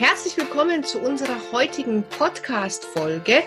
Herzlich 0.00 0.34
willkommen 0.38 0.82
zu 0.82 0.98
unserer 0.98 1.36
heutigen 1.52 2.02
Podcast-Folge. 2.04 3.42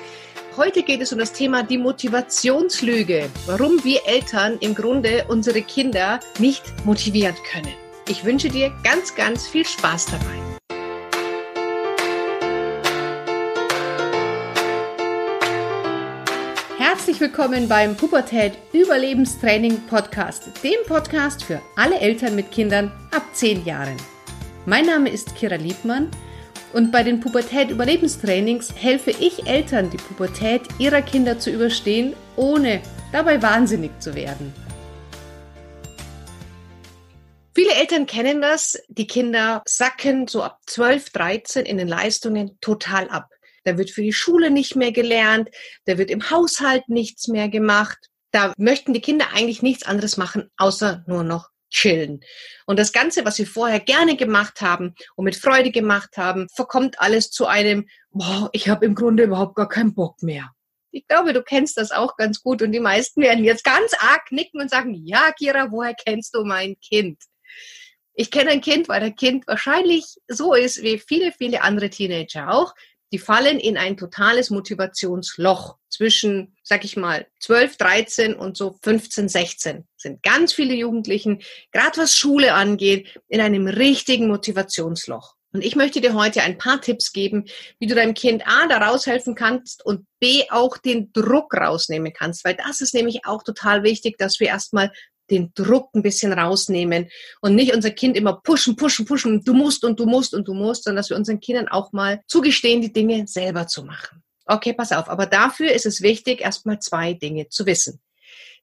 Heute 0.55 0.83
geht 0.83 1.01
es 1.01 1.11
um 1.11 1.17
das 1.17 1.33
Thema 1.33 1.63
die 1.63 1.79
Motivationslüge. 1.79 3.27
Warum 3.47 3.83
wir 3.83 4.01
Eltern 4.05 4.59
im 4.59 4.75
Grunde 4.75 5.25
unsere 5.29 5.63
Kinder 5.63 6.19
nicht 6.37 6.61
motivieren 6.85 7.33
können. 7.51 7.73
Ich 8.07 8.23
wünsche 8.23 8.49
dir 8.49 8.71
ganz, 8.83 9.15
ganz 9.15 9.47
viel 9.47 9.65
Spaß 9.65 10.05
dabei. 10.11 10.77
Herzlich 16.77 17.19
willkommen 17.19 17.67
beim 17.67 17.97
Pubertät 17.97 18.59
Überlebenstraining 18.73 19.87
Podcast, 19.87 20.63
dem 20.63 20.85
Podcast 20.85 21.43
für 21.45 21.63
alle 21.75 21.99
Eltern 21.99 22.35
mit 22.35 22.51
Kindern 22.51 22.91
ab 23.09 23.23
10 23.33 23.65
Jahren. 23.65 23.97
Mein 24.67 24.85
Name 24.85 25.09
ist 25.09 25.35
Kira 25.35 25.55
Liebmann 25.55 26.11
und 26.73 26.91
bei 26.91 27.03
den 27.03 27.19
Pubertät-Überlebenstrainings 27.19 28.73
helfe 28.75 29.11
ich 29.11 29.47
Eltern, 29.47 29.89
die 29.89 29.97
Pubertät 29.97 30.61
ihrer 30.79 31.01
Kinder 31.01 31.39
zu 31.39 31.51
überstehen, 31.51 32.13
ohne 32.35 32.81
dabei 33.11 33.41
wahnsinnig 33.41 33.91
zu 33.99 34.15
werden. 34.15 34.53
Viele 37.55 37.75
Eltern 37.75 38.07
kennen 38.07 38.41
das. 38.41 38.81
Die 38.87 39.05
Kinder 39.05 39.61
sacken 39.67 40.27
so 40.27 40.41
ab 40.41 40.59
12, 40.65 41.11
13 41.11 41.65
in 41.65 41.77
den 41.77 41.87
Leistungen 41.87 42.57
total 42.61 43.07
ab. 43.09 43.29
Da 43.63 43.77
wird 43.77 43.91
für 43.91 44.01
die 44.01 44.11
Schule 44.11 44.49
nicht 44.49 44.75
mehr 44.75 44.91
gelernt, 44.91 45.49
da 45.85 45.97
wird 45.97 46.09
im 46.09 46.29
Haushalt 46.29 46.89
nichts 46.89 47.27
mehr 47.27 47.47
gemacht. 47.49 48.09
Da 48.31 48.51
möchten 48.57 48.93
die 48.93 49.01
Kinder 49.01 49.27
eigentlich 49.33 49.61
nichts 49.61 49.85
anderes 49.85 50.17
machen, 50.17 50.49
außer 50.57 51.03
nur 51.07 51.23
noch 51.23 51.52
chillen. 51.73 52.21
Und 52.65 52.79
das 52.79 52.93
Ganze, 52.93 53.25
was 53.25 53.37
wir 53.37 53.47
vorher 53.47 53.79
gerne 53.79 54.15
gemacht 54.15 54.61
haben 54.61 54.95
und 55.15 55.25
mit 55.25 55.35
Freude 55.35 55.71
gemacht 55.71 56.15
haben, 56.17 56.47
verkommt 56.55 57.01
alles 57.01 57.31
zu 57.31 57.45
einem, 57.47 57.87
boah, 58.11 58.49
ich 58.53 58.69
habe 58.69 58.85
im 58.85 58.95
Grunde 58.95 59.23
überhaupt 59.23 59.55
gar 59.55 59.67
keinen 59.67 59.93
Bock 59.93 60.23
mehr. 60.23 60.51
Ich 60.91 61.07
glaube, 61.07 61.33
du 61.33 61.41
kennst 61.41 61.77
das 61.77 61.91
auch 61.91 62.15
ganz 62.17 62.41
gut 62.41 62.61
und 62.61 62.71
die 62.71 62.79
meisten 62.79 63.21
werden 63.21 63.43
jetzt 63.43 63.63
ganz 63.63 63.93
arg 63.99 64.31
nicken 64.31 64.61
und 64.61 64.69
sagen, 64.69 64.93
ja, 64.93 65.31
Kira, 65.37 65.71
woher 65.71 65.95
kennst 65.95 66.35
du 66.35 66.45
mein 66.45 66.75
Kind? 66.79 67.17
Ich 68.13 68.29
kenne 68.29 68.51
ein 68.51 68.61
Kind, 68.61 68.87
weil 68.89 68.99
der 68.99 69.11
Kind 69.11 69.47
wahrscheinlich 69.47 70.05
so 70.27 70.53
ist 70.53 70.83
wie 70.83 70.99
viele, 70.99 71.31
viele 71.31 71.63
andere 71.63 71.89
Teenager 71.89 72.53
auch 72.53 72.75
die 73.13 73.19
fallen 73.19 73.59
in 73.59 73.77
ein 73.77 73.95
totales 73.95 74.49
Motivationsloch 74.49 75.77
zwischen, 75.87 76.57
sag 76.63 76.83
ich 76.83 76.97
mal, 76.97 77.27
12, 77.41 77.77
13 77.77 78.33
und 78.33 78.57
so 78.57 78.75
15, 78.81 79.29
16 79.29 79.87
sind 79.95 80.23
ganz 80.23 80.51
viele 80.51 80.73
Jugendlichen, 80.73 81.43
gerade 81.71 81.97
was 81.97 82.17
Schule 82.17 82.55
angeht, 82.55 83.21
in 83.27 83.39
einem 83.39 83.67
richtigen 83.67 84.27
Motivationsloch. 84.27 85.35
Und 85.51 85.63
ich 85.63 85.75
möchte 85.75 86.01
dir 86.01 86.15
heute 86.15 86.41
ein 86.41 86.57
paar 86.57 86.81
Tipps 86.81 87.13
geben, 87.13 87.45
wie 87.77 87.85
du 87.85 87.93
deinem 87.93 88.15
Kind 88.15 88.47
A 88.47 88.65
da 88.65 88.79
raushelfen 88.79 89.35
kannst 89.35 89.85
und 89.85 90.07
B 90.19 90.45
auch 90.49 90.79
den 90.79 91.13
Druck 91.13 91.53
rausnehmen 91.53 92.11
kannst, 92.11 92.43
weil 92.43 92.55
das 92.55 92.81
ist 92.81 92.95
nämlich 92.95 93.27
auch 93.27 93.43
total 93.43 93.83
wichtig, 93.83 94.17
dass 94.17 94.39
wir 94.39 94.47
erstmal 94.47 94.91
den 95.29 95.51
Druck 95.55 95.89
ein 95.93 96.01
bisschen 96.01 96.33
rausnehmen 96.33 97.09
und 97.41 97.55
nicht 97.55 97.73
unser 97.73 97.91
Kind 97.91 98.17
immer 98.17 98.41
pushen, 98.41 98.75
pushen, 98.75 99.05
pushen, 99.05 99.43
du 99.43 99.53
musst 99.53 99.83
und 99.83 99.99
du 99.99 100.05
musst 100.05 100.33
und 100.33 100.47
du 100.47 100.53
musst, 100.53 100.83
sondern 100.83 100.97
dass 100.97 101.09
wir 101.09 101.17
unseren 101.17 101.39
Kindern 101.39 101.67
auch 101.67 101.91
mal 101.93 102.21
zugestehen, 102.27 102.81
die 102.81 102.93
Dinge 102.93 103.25
selber 103.27 103.67
zu 103.67 103.83
machen. 103.83 104.23
Okay, 104.45 104.73
pass 104.73 104.91
auf, 104.91 105.09
aber 105.09 105.25
dafür 105.25 105.71
ist 105.71 105.85
es 105.85 106.01
wichtig, 106.01 106.41
erstmal 106.41 106.79
zwei 106.79 107.13
Dinge 107.13 107.47
zu 107.49 107.65
wissen. 107.65 108.01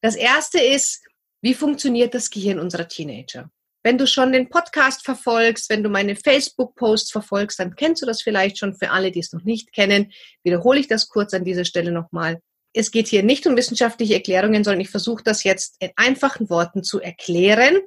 Das 0.03 0.15
erste 0.15 0.61
ist, 0.61 1.03
wie 1.43 1.55
funktioniert 1.55 2.15
das 2.15 2.31
Gehirn 2.31 2.59
unserer 2.59 2.87
Teenager? 2.87 3.51
Wenn 3.83 3.97
du 3.97 4.07
schon 4.07 4.33
den 4.33 4.51
Podcast 4.51 5.05
verfolgst, 5.05 5.71
wenn 5.71 5.83
du 5.83 5.89
meine 5.89 6.15
Facebook-Posts 6.15 7.13
verfolgst, 7.13 7.59
dann 7.59 7.77
kennst 7.77 8.03
du 8.03 8.07
das 8.07 8.21
vielleicht 8.21 8.59
schon. 8.59 8.75
Für 8.75 8.91
alle, 8.91 9.11
die 9.11 9.21
es 9.21 9.33
noch 9.33 9.43
nicht 9.45 9.73
kennen, 9.73 10.13
wiederhole 10.43 10.81
ich 10.81 10.87
das 10.87 11.09
kurz 11.09 11.33
an 11.33 11.45
dieser 11.45 11.65
Stelle 11.65 11.91
nochmal 11.91 12.43
es 12.73 12.91
geht 12.91 13.09
hier 13.09 13.23
nicht 13.23 13.47
um 13.47 13.57
wissenschaftliche 13.57 14.15
Erklärungen, 14.15 14.65
sondern 14.65 14.81
ich 14.81 14.91
versuche 14.91 15.23
das 15.25 15.45
jetzt 15.45 15.77
in 15.81 15.91
einfachen 15.97 16.51
Worten 16.51 16.83
zu 16.83 17.01
erklären. 17.01 17.79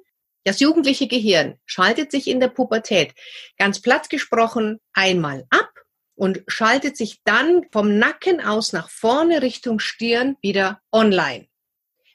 Das 0.44 0.59
jugendliche 0.59 1.08
Gehirn 1.08 1.58
schaltet 1.66 2.12
sich 2.12 2.28
in 2.28 2.40
der 2.40 2.50
Pubertät 2.50 3.13
ganz 3.58 3.81
platt 3.81 4.09
gesprochen 4.09 4.80
einmal 4.94 5.46
ab 5.50 5.69
und 6.16 6.44
schaltet 6.47 6.97
sich 6.97 7.22
dann 7.24 7.66
vom 7.72 7.97
Nacken 7.97 8.41
aus 8.41 8.74
nach 8.74 8.90
vorne 8.90 9.41
Richtung 9.41 9.80
Stirn 9.80 10.35
wieder 10.41 10.81
online. 10.91 11.47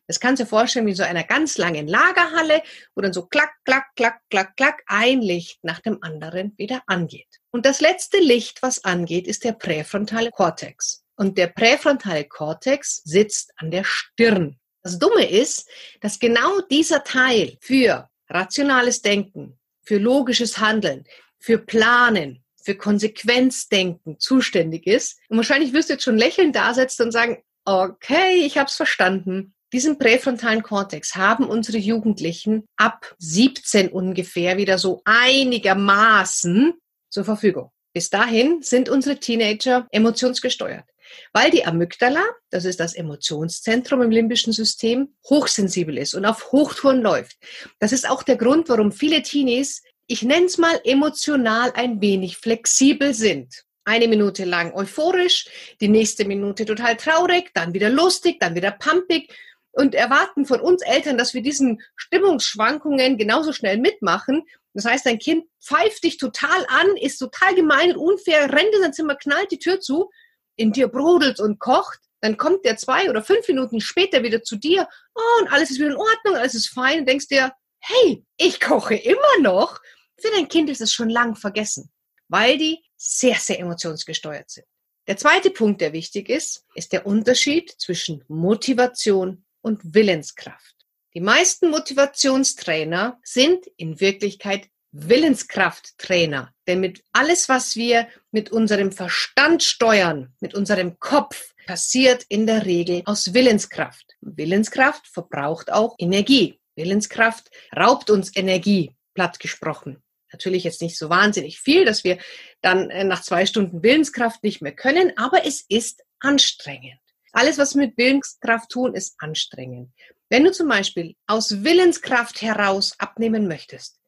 Das 0.06 0.20
kannst 0.20 0.41
du 0.41 0.44
dir 0.44 0.48
vorstellen 0.48 0.87
wie 0.87 0.94
so 0.94 1.03
einer 1.03 1.25
ganz 1.25 1.59
langen 1.59 1.87
Lagerhalle, 1.87 2.62
wo 2.94 3.03
dann 3.03 3.12
so 3.12 3.26
klack, 3.26 3.53
klack, 3.64 3.88
klack, 3.94 4.20
klack, 4.31 4.56
klack 4.56 4.82
ein 4.87 5.20
Licht 5.20 5.62
nach 5.62 5.81
dem 5.81 6.03
anderen 6.03 6.54
wieder 6.56 6.82
angeht. 6.87 7.28
Und 7.50 7.66
das 7.66 7.81
letzte 7.81 8.19
Licht, 8.19 8.62
was 8.62 8.84
angeht, 8.84 9.26
ist 9.26 9.44
der 9.44 9.53
präfrontale 9.53 10.31
Kortex. 10.31 11.04
Und 11.19 11.37
der 11.37 11.49
präfrontale 11.49 12.25
Kortex 12.25 13.03
sitzt 13.05 13.53
an 13.56 13.73
der 13.73 13.83
Stirn. 13.83 14.56
Das 14.84 15.01
Dumme 15.01 15.29
ist, 15.29 15.69
dass 16.01 16.21
genau 16.21 16.61
dieser 16.71 17.03
Teil 17.03 17.59
für 17.61 18.09
rationales 18.29 19.03
Denken, 19.03 19.59
für 19.83 19.99
logisches 19.99 20.59
Handeln, 20.59 21.05
für 21.41 21.59
Planen, 21.59 22.45
für 22.62 22.77
Konsequenzdenken 22.77 24.21
zuständig 24.21 24.87
ist. 24.87 25.19
Und 25.29 25.39
wahrscheinlich 25.39 25.73
wirst 25.73 25.89
du 25.89 25.95
jetzt 25.95 26.05
schon 26.05 26.19
lächelnd 26.19 26.55
da 26.55 26.73
sitzen 26.73 27.03
und 27.03 27.12
sagen, 27.12 27.43
okay, 27.65 28.37
ich 28.45 28.56
habe 28.56 28.69
es 28.69 28.77
verstanden. 28.77 29.55
Diesen 29.73 29.99
präfrontalen 29.99 30.62
Kortex 30.62 31.17
haben 31.17 31.49
unsere 31.49 31.79
Jugendlichen 31.79 32.65
ab 32.77 33.15
17 33.19 33.89
ungefähr 33.89 34.56
wieder 34.56 34.79
so 34.79 35.03
einigermaßen 35.05 36.75
zur 37.11 37.25
Verfügung. 37.25 37.73
Bis 37.93 38.09
dahin 38.09 38.62
sind 38.62 38.89
unsere 38.89 39.19
Teenager 39.19 39.89
emotionsgesteuert. 39.91 40.85
Weil 41.32 41.50
die 41.50 41.64
Amygdala, 41.64 42.24
das 42.50 42.64
ist 42.64 42.80
das 42.80 42.94
Emotionszentrum 42.94 44.02
im 44.02 44.10
limbischen 44.10 44.52
System, 44.52 45.14
hochsensibel 45.28 45.98
ist 45.98 46.14
und 46.14 46.24
auf 46.24 46.52
Hochtouren 46.52 47.00
läuft. 47.00 47.36
Das 47.78 47.92
ist 47.92 48.08
auch 48.08 48.22
der 48.22 48.36
Grund, 48.36 48.69
warum 48.69 48.92
viele 48.92 49.22
Teenies, 49.22 49.82
ich 50.06 50.22
nenne 50.22 50.46
es 50.46 50.58
mal 50.58 50.80
emotional 50.84 51.72
ein 51.74 52.00
wenig 52.00 52.38
flexibel 52.38 53.14
sind. 53.14 53.64
Eine 53.84 54.08
Minute 54.08 54.44
lang 54.44 54.74
euphorisch, 54.74 55.46
die 55.80 55.88
nächste 55.88 56.24
Minute 56.24 56.64
total 56.64 56.96
traurig, 56.96 57.50
dann 57.54 57.75
wieder 57.75 57.90
lustig, 57.90 58.40
dann 58.40 58.54
wieder 58.54 58.70
pumpig 58.70 59.32
und 59.72 59.94
erwarten 59.94 60.44
von 60.44 60.60
uns 60.60 60.82
Eltern, 60.82 61.19
dass 61.19 61.34
wir 61.34 61.42
diesen 61.42 61.80
Stimmungsschwankungen 61.94 63.16
genauso 63.16 63.52
schnell 63.52 63.78
mitmachen. 63.78 64.44
Das 64.75 64.84
heißt, 64.84 65.06
dein 65.06 65.19
Kind 65.19 65.44
pfeift 65.62 66.04
dich 66.04 66.19
total 66.19 66.66
an, 66.69 66.96
ist 66.96 67.19
total 67.19 67.54
gemein 67.54 67.92
und 67.92 67.98
unfair, 67.98 68.52
rennt 68.52 68.75
in 68.75 68.82
sein 68.82 68.92
Zimmer, 68.92 69.14
knallt 69.14 69.50
die 69.50 69.58
Tür 69.58 69.80
zu 69.80 70.10
in 70.58 70.72
dir 70.72 70.88
brodelt 70.88 71.41
und 71.41 71.58
kocht, 71.58 72.00
dann 72.20 72.36
kommt 72.36 72.64
der 72.64 72.76
zwei 72.76 73.08
oder 73.08 73.22
fünf 73.22 73.46
Minuten 73.48 73.80
später 73.80 74.22
wieder 74.22 74.42
zu 74.42 74.56
dir 74.56 74.88
oh, 75.14 75.41
und 75.41 75.52
alles 75.52 75.70
ist 75.70 75.78
wieder 75.78 75.91
in 75.91 75.96
Ordnung, 75.96 76.34
alles 76.34 76.54
ist 76.54 76.69
fein 76.69 77.00
und 77.00 77.08
denkst 77.08 77.28
dir, 77.28 77.52
hey, 77.78 78.24
ich 78.36 78.60
koche 78.60 78.96
immer 78.96 79.41
noch. 79.41 79.78
Für 80.20 80.30
dein 80.32 80.48
Kind 80.48 80.69
ist 80.69 80.80
es 80.80 80.92
schon 80.92 81.10
lang 81.10 81.36
vergessen, 81.36 81.91
weil 82.26 82.58
die 82.58 82.82
sehr, 82.96 83.36
sehr 83.36 83.60
emotionsgesteuert 83.60 84.50
sind. 84.50 84.66
Der 85.06 85.16
zweite 85.16 85.50
Punkt, 85.50 85.80
der 85.80 85.92
wichtig 85.92 86.28
ist, 86.28 86.64
ist 86.75 86.92
der 86.92 87.06
Unterschied 87.06 87.70
zwischen 87.78 88.25
Motivation 88.28 89.44
und 89.62 89.94
Willenskraft. 89.94 90.75
Die 91.14 91.20
meisten 91.20 91.70
Motivationstrainer 91.70 93.19
sind 93.22 93.66
in 93.76 94.00
Wirklichkeit 94.00 94.69
Willenskrafttrainer. 94.93 96.53
Denn 96.66 96.81
mit 96.81 97.03
alles, 97.12 97.49
was 97.49 97.76
wir 97.76 98.09
mit 98.31 98.50
unserem 98.50 98.93
Verstand 98.93 99.62
steuern, 99.62 100.34
mit 100.41 100.54
unserem 100.54 100.99
Kopf, 100.99 101.54
passiert 101.66 102.25
in 102.28 102.47
der 102.47 102.65
Regel 102.65 103.03
aus 103.04 103.34
Willenskraft. 103.34 104.16
Willenskraft 104.21 105.06
verbraucht 105.06 105.71
auch 105.71 105.94
Energie. 105.99 106.59
Willenskraft 106.76 107.50
raubt 107.76 108.09
uns 108.09 108.34
Energie, 108.34 108.94
platt 109.15 109.38
gesprochen. 109.38 110.03
Natürlich 110.32 110.65
jetzt 110.65 110.82
nicht 110.82 110.97
so 110.97 111.09
wahnsinnig 111.10 111.60
viel, 111.60 111.84
dass 111.84 112.05
wir 112.05 112.19
dann 112.60 112.91
äh, 112.91 113.05
nach 113.05 113.22
zwei 113.22 113.46
Stunden 113.46 113.82
Willenskraft 113.82 114.43
nicht 114.43 114.62
mehr 114.62 114.75
können, 114.75 115.12
aber 115.17 115.46
es 115.46 115.64
ist 115.69 116.02
anstrengend. 116.20 117.00
Alles, 117.32 117.58
was 117.58 117.75
wir 117.75 117.87
mit 117.87 117.99
Willenskraft 117.99 118.70
tun, 118.70 118.94
ist 118.94 119.14
anstrengend. 119.19 119.93
Wenn 120.31 120.44
du 120.44 120.52
zum 120.52 120.69
Beispiel 120.69 121.14
aus 121.26 121.64
Willenskraft 121.64 122.43
heraus 122.43 122.94
abnehmen 122.99 123.49
möchtest, 123.49 123.99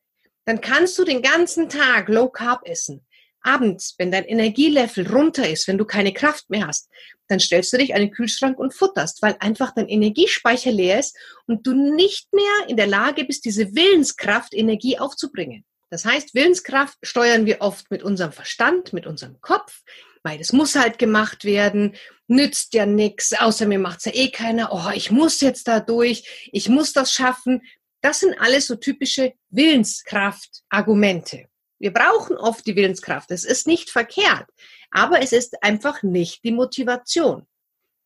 dann 0.45 0.61
kannst 0.61 0.99
du 0.99 1.05
den 1.05 1.23
ganzen 1.23 1.69
Tag 1.69 2.09
Low 2.09 2.29
Carb 2.29 2.67
essen. 2.69 3.07
Abends, 3.43 3.95
wenn 3.99 4.11
dein 4.11 4.25
Energielevel 4.25 5.09
runter 5.09 5.49
ist, 5.49 5.67
wenn 5.67 5.79
du 5.79 5.87
keine 5.87 6.13
Kraft 6.13 6.51
mehr 6.51 6.67
hast, 6.67 6.91
dann 7.29 7.41
stellst 7.41 7.73
du 7.73 7.79
dich 7.79 7.95
an 7.95 8.01
den 8.01 8.11
Kühlschrank 8.11 8.59
und 8.59 8.75
futterst, 8.75 9.23
weil 9.23 9.37
einfach 9.41 9.73
dein 9.75 9.89
Energiespeicher 9.89 10.73
leer 10.73 10.99
ist 10.99 11.17
und 11.47 11.67
du 11.67 11.73
nicht 11.73 12.33
mehr 12.35 12.69
in 12.69 12.77
der 12.77 12.87
Lage 12.87 13.25
bist, 13.25 13.45
diese 13.45 13.75
Willenskraft, 13.75 14.53
Energie 14.53 14.99
aufzubringen. 14.99 15.65
Das 15.91 16.05
heißt, 16.05 16.35
Willenskraft 16.35 16.99
steuern 17.03 17.47
wir 17.47 17.61
oft 17.61 17.91
mit 17.91 18.03
unserem 18.03 18.33
Verstand, 18.33 18.93
mit 18.93 19.07
unserem 19.07 19.41
Kopf, 19.41 19.81
weil 20.23 20.41
es 20.41 20.53
muss 20.53 20.77
halt 20.77 20.99
gemacht 20.99 21.45
werden, 21.45 21.97
nützt 22.29 22.75
ja 22.75 22.87
nichts, 22.87 23.33
außer 23.39 23.67
mir 23.67 23.79
macht's 23.79 24.05
ja 24.05 24.13
eh 24.15 24.31
keiner, 24.31 24.71
oh, 24.73 24.91
ich 24.95 25.11
muss 25.11 25.41
jetzt 25.41 25.67
da 25.67 25.81
durch, 25.81 26.49
ich 26.53 26.69
muss 26.69 26.93
das 26.93 27.13
schaffen. 27.13 27.63
Das 28.03 28.21
sind 28.21 28.41
alles 28.41 28.67
so 28.67 28.77
typische 28.77 29.35
Willenskraft-Argumente. 29.51 31.47
Wir 31.79 31.93
brauchen 31.93 32.37
oft 32.37 32.67
die 32.67 32.77
Willenskraft. 32.77 33.31
Es 33.31 33.45
ist 33.45 33.67
nicht 33.67 33.91
verkehrt, 33.91 34.47
aber 34.91 35.23
es 35.23 35.33
ist 35.33 35.63
einfach 35.63 36.03
nicht 36.03 36.45
die 36.45 36.53
Motivation. 36.53 37.47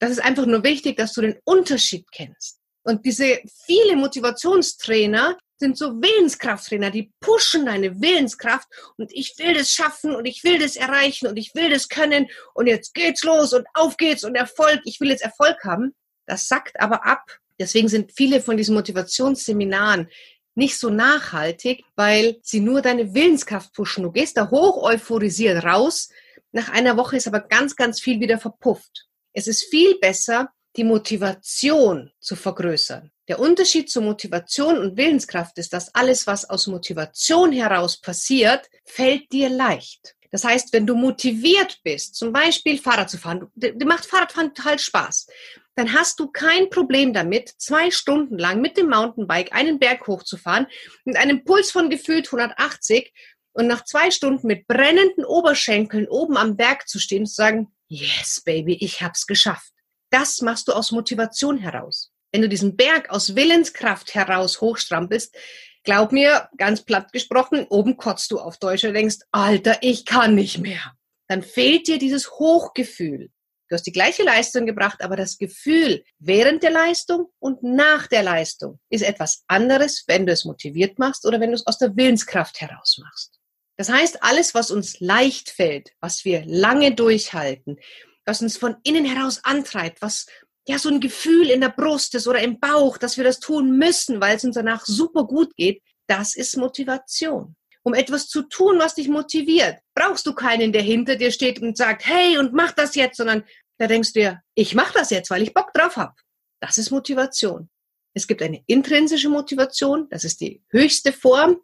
Das 0.01 0.11
ist 0.11 0.23
einfach 0.23 0.47
nur 0.47 0.63
wichtig, 0.65 0.97
dass 0.97 1.13
du 1.13 1.23
den 1.23 1.39
Unterschied 1.45 2.11
kennst. 2.13 2.61
Und 2.85 3.05
diese 3.07 3.41
viele 3.65 3.97
Motivationstrainer 3.97 5.39
sind 5.59 5.79
so 5.79 5.93
Willenskrafttrainer, 6.03 6.91
die 6.91 7.13
pushen 7.21 7.67
deine 7.67 8.01
Willenskraft 8.01 8.69
und 8.97 9.11
ich 9.13 9.35
will 9.39 9.55
das 9.55 9.71
schaffen 9.71 10.15
und 10.15 10.27
ich 10.27 10.45
will 10.45 10.59
das 10.59 10.77
erreichen 10.77 11.27
und 11.27 11.37
ich 11.37 11.55
will 11.55 11.71
das 11.71 11.89
können 11.89 12.29
und 12.55 12.67
jetzt 12.67 12.93
geht's 12.93 13.23
los 13.23 13.53
und 13.53 13.67
auf 13.75 13.97
geht's 13.97 14.25
und 14.25 14.35
Erfolg, 14.35 14.81
ich 14.85 15.01
will 15.01 15.09
jetzt 15.09 15.23
Erfolg 15.23 15.57
haben. 15.65 15.95
Das 16.27 16.49
sackt 16.49 16.79
aber 16.81 17.07
ab. 17.07 17.39
Deswegen 17.59 17.89
sind 17.89 18.13
viele 18.13 18.41
von 18.41 18.57
diesen 18.57 18.75
Motivationsseminaren 18.75 20.09
nicht 20.55 20.79
so 20.79 20.91
nachhaltig, 20.91 21.85
weil 21.97 22.39
sie 22.43 22.61
nur 22.61 22.81
deine 22.81 23.15
Willenskraft 23.15 23.73
pushen. 23.73 24.05
Du 24.05 24.13
gehst 24.13 24.37
da 24.37 24.51
hoch 24.51 24.83
euphorisiert 24.83 25.65
raus. 25.65 26.11
Nach 26.53 26.69
einer 26.69 26.97
Woche 26.97 27.17
ist 27.17 27.27
aber 27.27 27.41
ganz, 27.41 27.75
ganz 27.75 28.01
viel 28.01 28.21
wieder 28.21 28.39
verpufft. 28.39 29.07
Es 29.33 29.49
ist 29.49 29.65
viel 29.65 29.99
besser, 29.99 30.51
die 30.77 30.85
Motivation 30.85 32.13
zu 32.21 32.37
vergrößern. 32.37 33.11
Der 33.29 33.39
Unterschied 33.39 33.91
zu 33.91 34.01
Motivation 34.01 34.79
und 34.79 34.97
Willenskraft 34.97 35.57
ist, 35.59 35.73
dass 35.73 35.95
alles, 35.95 36.27
was 36.27 36.49
aus 36.49 36.67
Motivation 36.67 37.53
heraus 37.53 38.01
passiert, 38.01 38.69
fällt 38.85 39.33
dir 39.33 39.49
leicht. 39.49 40.15
Das 40.31 40.45
heißt, 40.45 40.73
wenn 40.73 40.87
du 40.87 40.95
motiviert 40.95 41.79
bist, 41.85 42.17
zum 42.17 42.33
Beispiel 42.33 42.79
Fahrrad 42.79 43.09
zu 43.09 43.19
fahren, 43.19 43.49
dir 43.55 43.87
macht 43.87 44.05
Fahrradfahren 44.05 44.53
total 44.53 44.79
Spaß, 44.79 45.29
dann 45.77 45.93
hast 45.93 46.21
du 46.21 46.29
kein 46.29 46.71
Problem 46.71 47.13
damit, 47.13 47.55
zwei 47.59 47.91
Stunden 47.91 48.39
lang 48.39 48.61
mit 48.61 48.77
dem 48.77 48.89
Mountainbike 48.89 49.53
einen 49.53 49.79
Berg 49.79 50.07
hochzufahren, 50.07 50.67
mit 51.05 51.17
einem 51.17 51.45
Puls 51.45 51.71
von 51.71 51.91
gefühlt 51.91 52.27
180 52.27 53.13
und 53.53 53.67
nach 53.67 53.85
zwei 53.85 54.11
Stunden 54.11 54.47
mit 54.47 54.67
brennenden 54.67 55.25
Oberschenkeln 55.25 56.09
oben 56.09 56.37
am 56.37 56.57
Berg 56.57 56.89
zu 56.89 56.99
stehen 56.99 57.23
und 57.23 57.27
zu 57.27 57.35
sagen, 57.35 57.73
yes, 57.89 58.43
baby, 58.45 58.77
ich 58.81 59.03
hab's 59.03 59.27
geschafft. 59.27 59.73
Das 60.11 60.41
machst 60.43 60.69
du 60.69 60.73
aus 60.73 60.93
Motivation 60.93 61.59
heraus. 61.59 62.13
Wenn 62.33 62.43
du 62.43 62.49
diesen 62.49 62.77
Berg 62.77 63.11
aus 63.11 63.37
Willenskraft 63.37 64.15
heraus 64.15 64.61
hochstrampelst, 64.61 65.37
glaub 65.85 66.13
mir, 66.13 66.49
ganz 66.57 66.83
platt 66.83 67.13
gesprochen, 67.13 67.67
oben 67.69 67.97
kotzt 67.97 68.31
du 68.31 68.39
auf 68.39 68.59
Deutsch 68.59 68.85
und 68.85 68.95
denkst, 68.95 69.19
Alter, 69.31 69.79
ich 69.83 70.05
kann 70.05 70.35
nicht 70.35 70.59
mehr. 70.59 70.95
Dann 71.29 71.43
fehlt 71.43 71.87
dir 71.87 71.99
dieses 71.99 72.33
Hochgefühl. 72.33 73.31
Du 73.69 73.75
hast 73.75 73.87
die 73.87 73.93
gleiche 73.93 74.23
Leistung 74.23 74.67
gebracht, 74.67 75.03
aber 75.03 75.17
das 75.17 75.39
Gefühl 75.39 76.05
während 76.19 76.63
der 76.63 76.71
Leistung 76.71 77.33
und 77.39 77.63
nach 77.63 78.07
der 78.07 78.23
Leistung 78.23 78.79
ist 78.91 79.03
etwas 79.03 79.45
anderes, 79.47 80.05
wenn 80.07 80.27
du 80.27 80.33
es 80.33 80.45
motiviert 80.45 80.99
machst 80.99 81.25
oder 81.27 81.41
wenn 81.41 81.51
du 81.51 81.57
es 81.57 81.67
aus 81.67 81.79
der 81.79 81.97
Willenskraft 81.97 82.61
heraus 82.61 82.99
machst. 83.01 83.41
Das 83.77 83.89
heißt, 83.89 84.23
alles, 84.23 84.55
was 84.55 84.71
uns 84.71 85.01
leicht 85.01 85.51
fällt, 85.51 85.93
was 86.01 86.25
wir 86.25 86.45
lange 86.47 86.95
durchhalten, 86.95 87.79
was 88.25 88.43
uns 88.43 88.57
von 88.57 88.77
innen 88.85 89.05
heraus 89.05 89.41
antreibt, 89.45 90.01
was 90.01 90.27
ja 90.67 90.79
so 90.79 90.89
ein 90.89 91.01
Gefühl 91.01 91.51
in 91.51 91.61
der 91.61 91.71
Brust 91.71 92.15
ist 92.15 92.29
oder 92.29 92.41
im 92.41 92.61
Bauch, 92.61 92.99
dass 92.99 93.17
wir 93.17 93.25
das 93.25 93.41
tun 93.41 93.77
müssen, 93.77 94.21
weil 94.21 94.37
es 94.37 94.45
uns 94.45 94.55
danach 94.55 94.85
super 94.87 95.25
gut 95.25 95.57
geht, 95.57 95.83
das 96.07 96.37
ist 96.37 96.57
Motivation. 96.57 97.57
Um 97.85 97.95
etwas 97.95 98.29
zu 98.29 98.43
tun, 98.43 98.79
was 98.79 98.95
dich 98.95 99.09
motiviert, 99.09 99.79
brauchst 99.95 100.27
du 100.27 100.35
keinen, 100.35 100.73
der 100.73 100.83
hinter 100.83 101.17
dir 101.17 101.31
steht 101.31 101.61
und 101.61 101.77
sagt, 101.77 102.07
hey, 102.07 102.39
und 102.39 102.55
mach 102.55 102.73
das 102.73 102.95
jetzt, 102.95 103.19
sondern 103.19 103.45
da 103.79 103.87
denkst 103.87 104.13
du 104.13 104.21
dir, 104.21 104.43
ich 104.55 104.75
mach 104.75 104.93
das 104.93 105.11
jetzt, 105.11 105.31
weil 105.31 105.43
ich 105.43 105.53
Bock 105.53 105.73
drauf 105.73 105.97
habe. 105.97 106.15
Das 106.61 106.79
ist 106.79 106.91
Motivation. 106.91 107.69
Es 108.15 108.27
gibt 108.27 108.43
eine 108.43 108.63
intrinsische 108.67 109.29
Motivation, 109.29 110.09
das 110.09 110.25
ist 110.25 110.41
die 110.41 110.63
höchste 110.71 111.13
Form, 111.13 111.61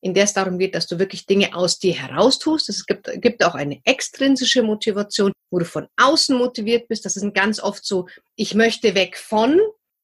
in 0.00 0.14
der 0.14 0.24
es 0.24 0.32
darum 0.32 0.58
geht, 0.58 0.74
dass 0.74 0.88
du 0.88 0.98
wirklich 0.98 1.26
Dinge 1.26 1.54
aus 1.54 1.78
dir 1.78 1.94
heraus 1.94 2.38
tust. 2.38 2.68
Es 2.68 2.86
gibt, 2.86 3.08
gibt 3.20 3.44
auch 3.44 3.54
eine 3.54 3.80
extrinsische 3.84 4.62
Motivation, 4.62 5.32
wo 5.50 5.60
du 5.60 5.64
von 5.64 5.86
außen 5.96 6.36
motiviert 6.36 6.88
bist. 6.88 7.04
Das 7.04 7.16
ist 7.16 7.34
ganz 7.34 7.60
oft 7.60 7.84
so, 7.84 8.08
ich 8.34 8.54
möchte 8.54 8.96
weg 8.96 9.16
von, 9.16 9.60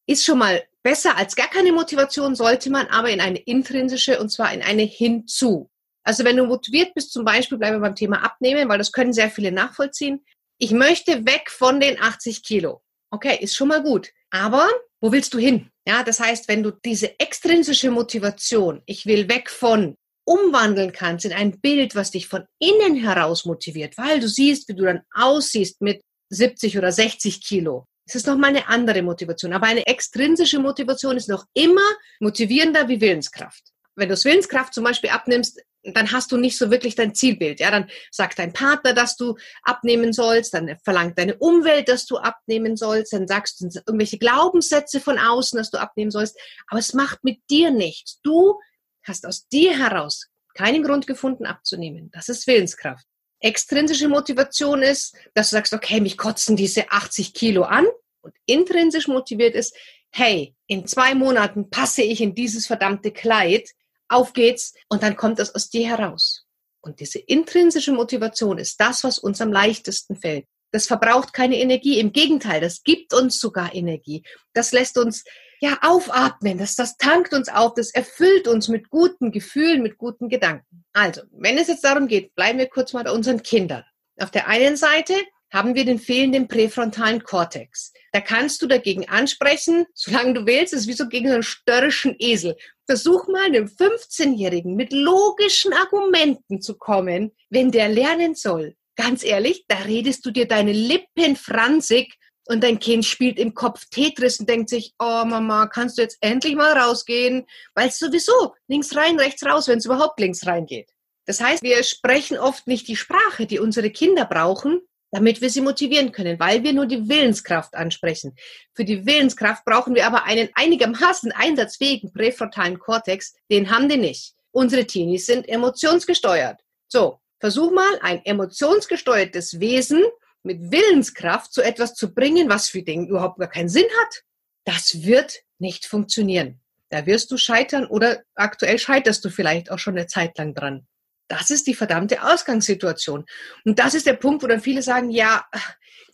ist 0.07 0.25
schon 0.25 0.39
mal 0.39 0.63
besser 0.83 1.17
als 1.17 1.37
gar 1.37 1.49
keine 1.49 1.73
Motivation, 1.73 2.35
sollte 2.35 2.71
man 2.71 2.87
aber 2.87 3.11
in 3.11 3.21
eine 3.21 3.39
intrinsische 3.39 4.21
und 4.21 4.31
zwar 4.31 4.53
in 4.53 4.63
eine 4.63 4.83
hinzu. 4.83 5.71
Also 6.05 6.25
wenn 6.25 6.37
du 6.37 6.45
motiviert 6.45 6.95
bist, 6.95 7.13
zum 7.13 7.25
Beispiel, 7.25 7.59
bleiben 7.59 7.77
wir 7.77 7.81
beim 7.81 7.95
Thema 7.95 8.25
Abnehmen, 8.25 8.69
weil 8.69 8.79
das 8.79 8.93
können 8.93 9.13
sehr 9.13 9.31
viele 9.31 9.53
nachvollziehen. 9.53 10.25
Ich 10.59 10.71
möchte 10.71 11.27
weg 11.27 11.51
von 11.51 11.81
den 11.81 12.01
80 12.01 12.43
Kilo. 12.43 12.81
Okay, 13.11 13.39
ist 13.41 13.55
schon 13.55 13.69
mal 13.69 13.83
gut. 13.83 14.11
Aber 14.31 14.69
wo 15.01 15.13
willst 15.13 15.35
du 15.35 15.39
hin? 15.39 15.71
Ja, 15.87 16.03
das 16.03 16.21
heißt, 16.21 16.49
wenn 16.49 16.63
du 16.63 16.71
diese 16.71 17.19
extrinsische 17.21 17.91
Motivation, 17.91 18.83
ich 18.87 19.07
will 19.07 19.29
weg 19.29 19.51
von, 19.51 19.97
umwandeln 20.29 20.93
kannst 20.93 21.25
in 21.25 21.33
ein 21.33 21.59
Bild, 21.61 21.95
was 21.95 22.11
dich 22.11 22.29
von 22.29 22.45
innen 22.59 22.97
heraus 22.97 23.47
motiviert, 23.47 23.97
weil 23.97 24.21
du 24.21 24.29
siehst, 24.29 24.69
wie 24.69 24.75
du 24.75 24.85
dann 24.85 25.01
aussiehst 25.15 25.81
mit 25.81 26.03
70 26.31 26.77
oder 26.77 26.93
60 26.93 27.43
Kilo. 27.43 27.87
Es 28.09 28.15
ist 28.15 28.27
nochmal 28.27 28.51
eine 28.51 28.69
andere 28.69 29.03
Motivation. 29.03 29.53
Aber 29.53 29.67
eine 29.67 29.87
extrinsische 29.87 30.59
Motivation 30.59 31.19
ist 31.19 31.29
noch 31.29 31.45
immer 31.53 31.83
motivierender 32.21 32.89
wie 32.89 33.03
Willenskraft. 33.03 33.63
Wenn 33.97 34.09
du 34.09 34.15
das 34.15 34.25
Willenskraft 34.25 34.73
zum 34.73 34.85
Beispiel 34.85 35.11
abnimmst, 35.11 35.61
dann 35.83 36.11
hast 36.11 36.33
du 36.33 36.39
nicht 36.39 36.57
so 36.57 36.71
wirklich 36.71 36.95
dein 36.95 37.15
Zielbild. 37.15 37.61
Ja, 37.61 37.71
dann 37.71 37.91
sagt 38.11 38.39
dein 38.39 38.55
Partner, 38.55 38.95
dass 38.95 39.17
du 39.17 39.37
abnehmen 39.63 40.15
sollst, 40.15 40.55
dann 40.55 40.79
verlangt 40.85 41.19
deine 41.19 41.37
Umwelt, 41.37 41.89
dass 41.89 42.07
du 42.07 42.17
abnehmen 42.17 42.77
sollst, 42.77 43.13
dann 43.13 43.29
sagst 43.29 43.61
du 43.61 43.69
irgendwelche 43.87 44.19
Glaubenssätze 44.19 45.01
von 45.01 45.19
außen, 45.19 45.59
dass 45.59 45.71
du 45.71 45.79
abnehmen 45.79 46.11
sollst. 46.11 46.39
Aber 46.69 46.81
es 46.81 46.95
macht 46.95 47.25
mit 47.25 47.41
dir 47.51 47.71
nichts. 47.71 48.21
Du 48.23 48.59
hast 49.03 49.27
aus 49.27 49.49
dir 49.49 49.77
heraus 49.77 50.29
keinen 50.55 50.83
Grund 50.83 51.07
gefunden 51.07 51.45
abzunehmen. 51.45 52.11
Das 52.13 52.31
ist 52.31 52.47
Willenskraft. 52.47 53.07
Extrinsische 53.41 54.09
Motivation 54.09 54.83
ist, 54.83 55.17
dass 55.35 55.51
du 55.51 55.57
sagst, 55.57 55.73
okay, 55.73 56.01
mich 56.01 56.19
kotzen 56.19 56.57
diese 56.57 56.91
80 56.91 57.35
Kilo 57.35 57.63
an. 57.63 57.87
Und 58.21 58.35
intrinsisch 58.47 59.07
motiviert 59.07 59.55
ist, 59.55 59.77
hey, 60.11 60.55
in 60.67 60.87
zwei 60.87 61.15
Monaten 61.15 61.71
passe 61.71 62.03
ich 62.03 62.21
in 62.21 62.35
dieses 62.35 62.67
verdammte 62.67 63.13
Kleid 63.13 63.71
auf 64.09 64.33
geht's 64.33 64.75
und 64.89 65.03
dann 65.03 65.17
kommt 65.17 65.39
das 65.39 65.55
aus 65.55 65.71
dir 65.71 65.87
heraus. 65.87 66.45
Und 66.81 67.01
diese 67.01 67.19
intrinsische 67.19 67.93
Motivation 67.93 68.59
ist 68.59 68.81
das, 68.81 69.05
was 69.05 69.19
uns 69.19 69.41
am 69.41 69.53
leichtesten 69.53 70.17
fällt. 70.17 70.47
Das 70.71 70.87
verbraucht 70.87 71.33
keine 71.33 71.59
Energie. 71.59 71.99
Im 71.99 72.13
Gegenteil, 72.13 72.61
das 72.61 72.83
gibt 72.83 73.15
uns 73.15 73.41
sogar 73.41 73.75
Energie. 73.75 74.23
Das 74.53 74.73
lässt 74.73 74.99
uns 74.99 75.25
ja 75.61 75.79
aufatmen. 75.83 76.59
Das, 76.59 76.77
das 76.77 76.97
tankt 76.97 77.33
uns 77.33 77.49
auf. 77.49 77.75
Das 77.75 77.93
erfüllt 77.93 78.47
uns 78.49 78.69
mit 78.69 78.91
guten 78.91 79.33
Gefühlen, 79.33 79.83
mit 79.83 79.99
guten 79.99 80.29
Gedanken. 80.29 80.85
Also, 80.93 81.23
wenn 81.33 81.59
es 81.59 81.69
jetzt 81.69 81.85
darum 81.85 82.07
geht, 82.07 82.35
bleiben 82.35 82.59
wir 82.59 82.69
kurz 82.69 82.93
mal 82.93 83.05
bei 83.05 83.13
unseren 83.13 83.43
Kindern. 83.43 83.85
Auf 84.19 84.31
der 84.31 84.49
einen 84.49 84.77
Seite 84.77 85.15
haben 85.51 85.75
wir 85.75 85.85
den 85.85 85.99
fehlenden 85.99 86.47
präfrontalen 86.47 87.23
Kortex. 87.23 87.93
Da 88.13 88.21
kannst 88.21 88.61
du 88.61 88.67
dagegen 88.67 89.09
ansprechen, 89.09 89.87
solange 89.95 90.35
du 90.35 90.47
willst. 90.47 90.75
Es 90.75 90.81
ist 90.81 90.89
wie 90.89 90.93
so 90.93 91.09
gegen 91.09 91.31
einen 91.31 91.43
störrischen 91.43 92.17
Esel. 92.19 92.57
Versuch 92.87 93.29
mal 93.29 93.47
einem 93.47 93.67
15-Jährigen 93.67 94.77
mit 94.77 94.93
logischen 94.93 95.73
Argumenten 95.73 96.61
zu 96.61 96.77
kommen, 96.77 97.33
wenn 97.49 97.71
der 97.71 97.89
lernen 97.89 98.35
soll. 98.35 98.77
Ganz 98.99 99.23
ehrlich, 99.23 99.65
da 99.69 99.77
redest 99.77 100.27
du 100.27 100.33
dir 100.33 100.49
deine 100.49 100.73
Lippen 100.73 101.37
franzig 101.37 102.17
und 102.49 102.65
dein 102.65 102.81
Kind 102.81 103.05
spielt 103.05 103.39
im 103.39 103.55
Kopf 103.55 103.85
Tetris 103.93 104.41
und 104.41 104.49
denkt 104.49 104.71
sich, 104.71 104.93
oh 104.99 105.23
Mama, 105.25 105.69
kannst 105.69 105.99
du 105.99 106.03
jetzt 106.03 106.19
endlich 106.21 106.57
mal 106.57 106.77
rausgehen? 106.77 107.47
Weil 107.75 107.91
es 107.91 107.99
sowieso 108.01 108.57
links 108.67 108.97
rein, 108.97 109.17
rechts 109.17 109.47
raus, 109.47 109.69
wenn 109.69 109.79
es 109.79 109.85
überhaupt 109.85 110.19
links 110.19 110.45
rein 110.49 110.67
geht. 110.67 110.91
Das 111.27 111.41
heißt, 111.41 111.63
wir 111.63 111.81
sprechen 111.85 112.39
oft 112.39 112.67
nicht 112.67 112.89
die 112.89 112.97
Sprache, 112.97 113.47
die 113.47 113.61
unsere 113.61 113.91
Kinder 113.91 114.25
brauchen, 114.25 114.81
damit 115.13 115.41
wir 115.41 115.51
sie 115.51 115.61
motivieren 115.61 116.11
können, 116.11 116.41
weil 116.41 116.65
wir 116.65 116.73
nur 116.73 116.87
die 116.87 117.09
Willenskraft 117.09 117.77
ansprechen. 117.77 118.35
Für 118.75 118.85
die 118.85 119.07
Willenskraft 119.07 119.65
brauchen 119.65 119.95
wir 119.95 120.09
aber 120.09 120.25
einen 120.25 120.49
einigermaßen 120.55 121.31
einsatzfähigen 121.31 122.13
präfrontalen 122.13 122.81
Kortex, 122.81 123.35
den 123.49 123.71
haben 123.71 123.89
die 123.89 123.97
nicht. 123.97 124.35
Unsere 124.51 124.87
Teenies 124.87 125.27
sind 125.27 125.49
emotionsgesteuert. 125.49 126.61
So, 126.89 127.21
versuch 127.41 127.73
mal 127.73 127.99
ein 128.03 128.25
emotionsgesteuertes 128.25 129.61
Wesen 129.61 130.03
mit 130.43 130.71
Willenskraft 130.71 131.53
zu 131.53 131.63
etwas 131.63 131.95
zu 131.95 132.15
bringen, 132.15 132.49
was 132.49 132.69
für 132.69 132.83
den 132.83 133.07
überhaupt 133.07 133.39
gar 133.39 133.49
keinen 133.49 133.69
Sinn 133.69 133.87
hat. 134.01 134.23
Das 134.65 135.03
wird 135.03 135.41
nicht 135.59 135.87
funktionieren. 135.87 136.61
Da 136.91 137.07
wirst 137.07 137.31
du 137.31 137.37
scheitern 137.37 137.87
oder 137.87 138.23
aktuell 138.35 138.79
scheiterst 138.79 139.25
du 139.25 139.31
vielleicht 139.31 139.71
auch 139.71 139.79
schon 139.79 139.97
eine 139.97 140.07
Zeit 140.07 140.39
lang 140.39 140.55
dran. 140.55 140.87
Das 141.29 141.51
ist 141.51 141.67
die 141.67 141.75
verdammte 141.75 142.23
Ausgangssituation. 142.23 143.27
Und 143.65 143.79
das 143.79 143.95
ist 143.95 144.07
der 144.07 144.15
Punkt, 144.15 144.43
wo 144.43 144.47
dann 144.47 144.63
viele 144.63 144.83
sagen, 144.83 145.11
ja, 145.11 145.45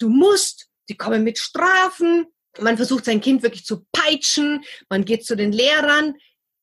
du 0.01 0.09
musst, 0.09 0.69
die 0.89 0.97
kommen 0.97 1.23
mit 1.23 1.39
Strafen, 1.39 2.27
man 2.61 2.77
versucht 2.77 3.05
sein 3.05 3.21
Kind 3.21 3.43
wirklich 3.43 3.65
zu 3.65 3.87
peitschen, 3.93 4.65
man 4.89 5.05
geht 5.05 5.25
zu 5.25 5.37
den 5.37 5.53
Lehrern. 5.53 6.15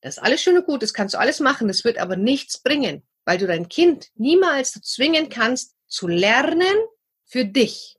Das 0.01 0.18
ist 0.18 0.24
alles 0.24 0.41
schön 0.41 0.58
und 0.58 0.65
gut, 0.65 0.84
das 0.84 0.94
kannst 0.94 1.13
du 1.13 1.20
alles 1.20 1.39
machen, 1.39 1.68
das 1.68 1.86
wird 1.86 1.98
aber 1.98 2.18
nichts 2.18 2.62
bringen, 2.62 3.03
weil 3.25 3.38
du 3.38 3.48
dein 3.48 3.70
Kind 3.70 4.10
niemals 4.16 4.74
zwingen 4.74 5.30
kannst 5.30 5.75
zu 5.88 6.08
lernen 6.08 6.75
für 7.25 7.46
dich. 7.46 7.96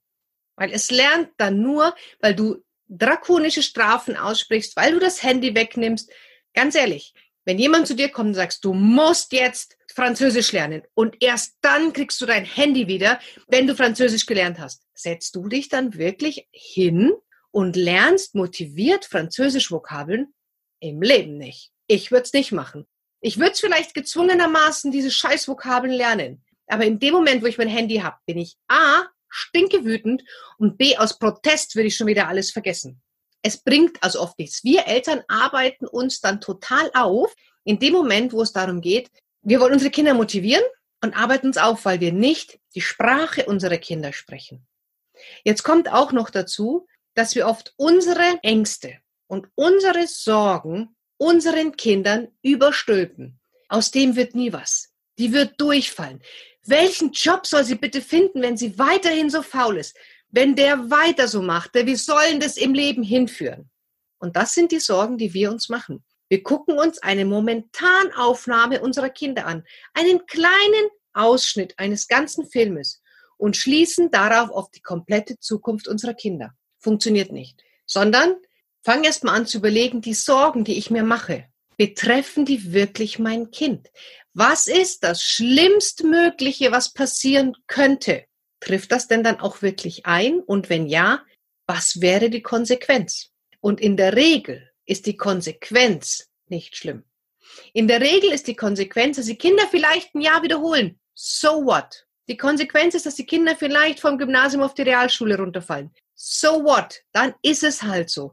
Weil 0.56 0.72
es 0.72 0.90
lernt 0.90 1.30
dann 1.38 1.62
nur, 1.62 1.94
weil 2.20 2.34
du 2.34 2.62
drakonische 2.88 3.62
Strafen 3.62 4.16
aussprichst, 4.16 4.76
weil 4.76 4.92
du 4.92 4.98
das 4.98 5.22
Handy 5.22 5.54
wegnimmst. 5.54 6.10
Ganz 6.54 6.74
ehrlich, 6.74 7.14
Wenn 7.44 7.58
jemand 7.58 7.88
zu 7.88 7.94
dir 7.94 8.08
kommt 8.08 8.28
und 8.28 8.34
sagst, 8.34 8.64
du 8.64 8.72
musst 8.72 9.32
jetzt 9.32 9.76
Französisch 9.92 10.52
lernen 10.52 10.82
und 10.94 11.16
erst 11.20 11.56
dann 11.60 11.92
kriegst 11.92 12.20
du 12.20 12.26
dein 12.26 12.44
Handy 12.44 12.86
wieder, 12.86 13.20
wenn 13.48 13.66
du 13.66 13.74
Französisch 13.74 14.26
gelernt 14.26 14.58
hast, 14.58 14.86
setzt 14.94 15.34
du 15.34 15.48
dich 15.48 15.68
dann 15.68 15.94
wirklich 15.94 16.46
hin 16.52 17.12
und 17.50 17.76
lernst 17.76 18.34
motiviert 18.34 19.04
Französisch-Vokabeln? 19.06 20.32
Im 20.78 21.02
Leben 21.02 21.36
nicht. 21.36 21.72
Ich 21.86 22.10
würde 22.10 22.24
es 22.24 22.32
nicht 22.32 22.52
machen. 22.52 22.86
Ich 23.24 23.38
würde 23.38 23.52
es 23.52 23.60
vielleicht 23.60 23.94
gezwungenermaßen 23.94 24.90
diese 24.90 25.12
Scheiß-Vokabeln 25.12 25.92
lernen. 25.92 26.44
Aber 26.66 26.84
in 26.84 26.98
dem 26.98 27.14
Moment, 27.14 27.42
wo 27.42 27.46
ich 27.46 27.56
mein 27.56 27.68
Handy 27.68 27.98
habe, 27.98 28.16
bin 28.26 28.36
ich 28.36 28.56
A, 28.66 29.04
stinke 29.28 29.84
wütend 29.84 30.24
und 30.58 30.76
B, 30.76 30.96
aus 30.96 31.18
Protest 31.18 31.76
würde 31.76 31.86
ich 31.86 31.96
schon 31.96 32.08
wieder 32.08 32.26
alles 32.26 32.50
vergessen. 32.50 33.00
Es 33.40 33.62
bringt 33.62 34.02
also 34.02 34.20
oft 34.20 34.38
nichts. 34.38 34.64
Wir 34.64 34.86
Eltern 34.86 35.22
arbeiten 35.28 35.86
uns 35.86 36.20
dann 36.20 36.40
total 36.40 36.90
auf, 36.94 37.32
in 37.64 37.78
dem 37.78 37.92
Moment, 37.92 38.32
wo 38.32 38.42
es 38.42 38.52
darum 38.52 38.80
geht, 38.80 39.08
wir 39.42 39.60
wollen 39.60 39.72
unsere 39.72 39.90
Kinder 39.90 40.14
motivieren 40.14 40.64
und 41.00 41.16
arbeiten 41.16 41.46
uns 41.46 41.58
auf, 41.58 41.84
weil 41.84 42.00
wir 42.00 42.12
nicht 42.12 42.58
die 42.74 42.80
Sprache 42.80 43.46
unserer 43.46 43.78
Kinder 43.78 44.12
sprechen. 44.12 44.66
Jetzt 45.44 45.62
kommt 45.62 45.92
auch 45.92 46.10
noch 46.10 46.30
dazu, 46.30 46.88
dass 47.14 47.36
wir 47.36 47.46
oft 47.46 47.72
unsere 47.76 48.38
Ängste 48.42 48.98
und 49.28 49.48
unsere 49.54 50.08
Sorgen 50.08 50.96
unseren 51.22 51.76
Kindern 51.76 52.28
überstülpen. 52.42 53.38
Aus 53.68 53.92
dem 53.92 54.16
wird 54.16 54.34
nie 54.34 54.52
was. 54.52 54.90
Die 55.18 55.32
wird 55.32 55.60
durchfallen. 55.60 56.20
Welchen 56.64 57.12
Job 57.12 57.46
soll 57.46 57.62
sie 57.62 57.76
bitte 57.76 58.02
finden, 58.02 58.42
wenn 58.42 58.56
sie 58.56 58.76
weiterhin 58.76 59.30
so 59.30 59.42
faul 59.42 59.76
ist? 59.76 59.96
Wenn 60.30 60.56
der 60.56 60.90
weiter 60.90 61.28
so 61.28 61.40
macht, 61.40 61.74
wie 61.74 61.94
sollen 61.94 62.40
das 62.40 62.56
im 62.56 62.74
Leben 62.74 63.04
hinführen? 63.04 63.70
Und 64.18 64.34
das 64.34 64.54
sind 64.54 64.72
die 64.72 64.80
Sorgen, 64.80 65.16
die 65.16 65.32
wir 65.32 65.52
uns 65.52 65.68
machen. 65.68 66.02
Wir 66.28 66.42
gucken 66.42 66.76
uns 66.76 66.98
eine 67.00 67.24
Momentanaufnahme 67.24 68.80
unserer 68.80 69.10
Kinder 69.10 69.46
an, 69.46 69.64
einen 69.94 70.26
kleinen 70.26 70.88
Ausschnitt 71.12 71.78
eines 71.78 72.08
ganzen 72.08 72.46
Filmes 72.50 73.00
und 73.36 73.56
schließen 73.56 74.10
darauf 74.10 74.50
auf 74.50 74.72
die 74.72 74.82
komplette 74.82 75.38
Zukunft 75.38 75.86
unserer 75.86 76.14
Kinder. 76.14 76.52
Funktioniert 76.80 77.30
nicht. 77.30 77.62
Sondern 77.86 78.34
fang 78.82 79.04
erst 79.04 79.24
mal 79.24 79.34
an 79.34 79.46
zu 79.46 79.58
überlegen, 79.58 80.00
die 80.00 80.14
Sorgen, 80.14 80.64
die 80.64 80.78
ich 80.78 80.90
mir 80.90 81.02
mache, 81.02 81.46
betreffen 81.76 82.44
die 82.44 82.72
wirklich 82.72 83.18
mein 83.18 83.50
Kind? 83.50 83.88
Was 84.34 84.66
ist 84.66 85.04
das 85.04 85.22
Schlimmstmögliche, 85.22 86.72
was 86.72 86.92
passieren 86.92 87.54
könnte? 87.66 88.24
Trifft 88.60 88.92
das 88.92 89.08
denn 89.08 89.22
dann 89.22 89.40
auch 89.40 89.62
wirklich 89.62 90.06
ein? 90.06 90.40
Und 90.40 90.70
wenn 90.70 90.86
ja, 90.86 91.22
was 91.66 92.00
wäre 92.00 92.30
die 92.30 92.42
Konsequenz? 92.42 93.30
Und 93.60 93.80
in 93.80 93.96
der 93.96 94.16
Regel 94.16 94.70
ist 94.84 95.06
die 95.06 95.16
Konsequenz 95.16 96.28
nicht 96.48 96.76
schlimm. 96.76 97.04
In 97.72 97.88
der 97.88 98.00
Regel 98.00 98.32
ist 98.32 98.46
die 98.46 98.56
Konsequenz, 98.56 99.16
dass 99.16 99.26
die 99.26 99.36
Kinder 99.36 99.64
vielleicht 99.70 100.14
ein 100.14 100.20
Jahr 100.20 100.42
wiederholen. 100.42 100.98
So 101.14 101.64
what? 101.64 102.06
Die 102.28 102.36
Konsequenz 102.36 102.94
ist, 102.94 103.06
dass 103.06 103.16
die 103.16 103.26
Kinder 103.26 103.56
vielleicht 103.56 104.00
vom 104.00 104.16
Gymnasium 104.16 104.62
auf 104.62 104.74
die 104.74 104.82
Realschule 104.82 105.36
runterfallen. 105.36 105.92
So 106.14 106.64
what? 106.64 107.02
Dann 107.12 107.34
ist 107.42 107.62
es 107.62 107.82
halt 107.82 108.10
so. 108.10 108.32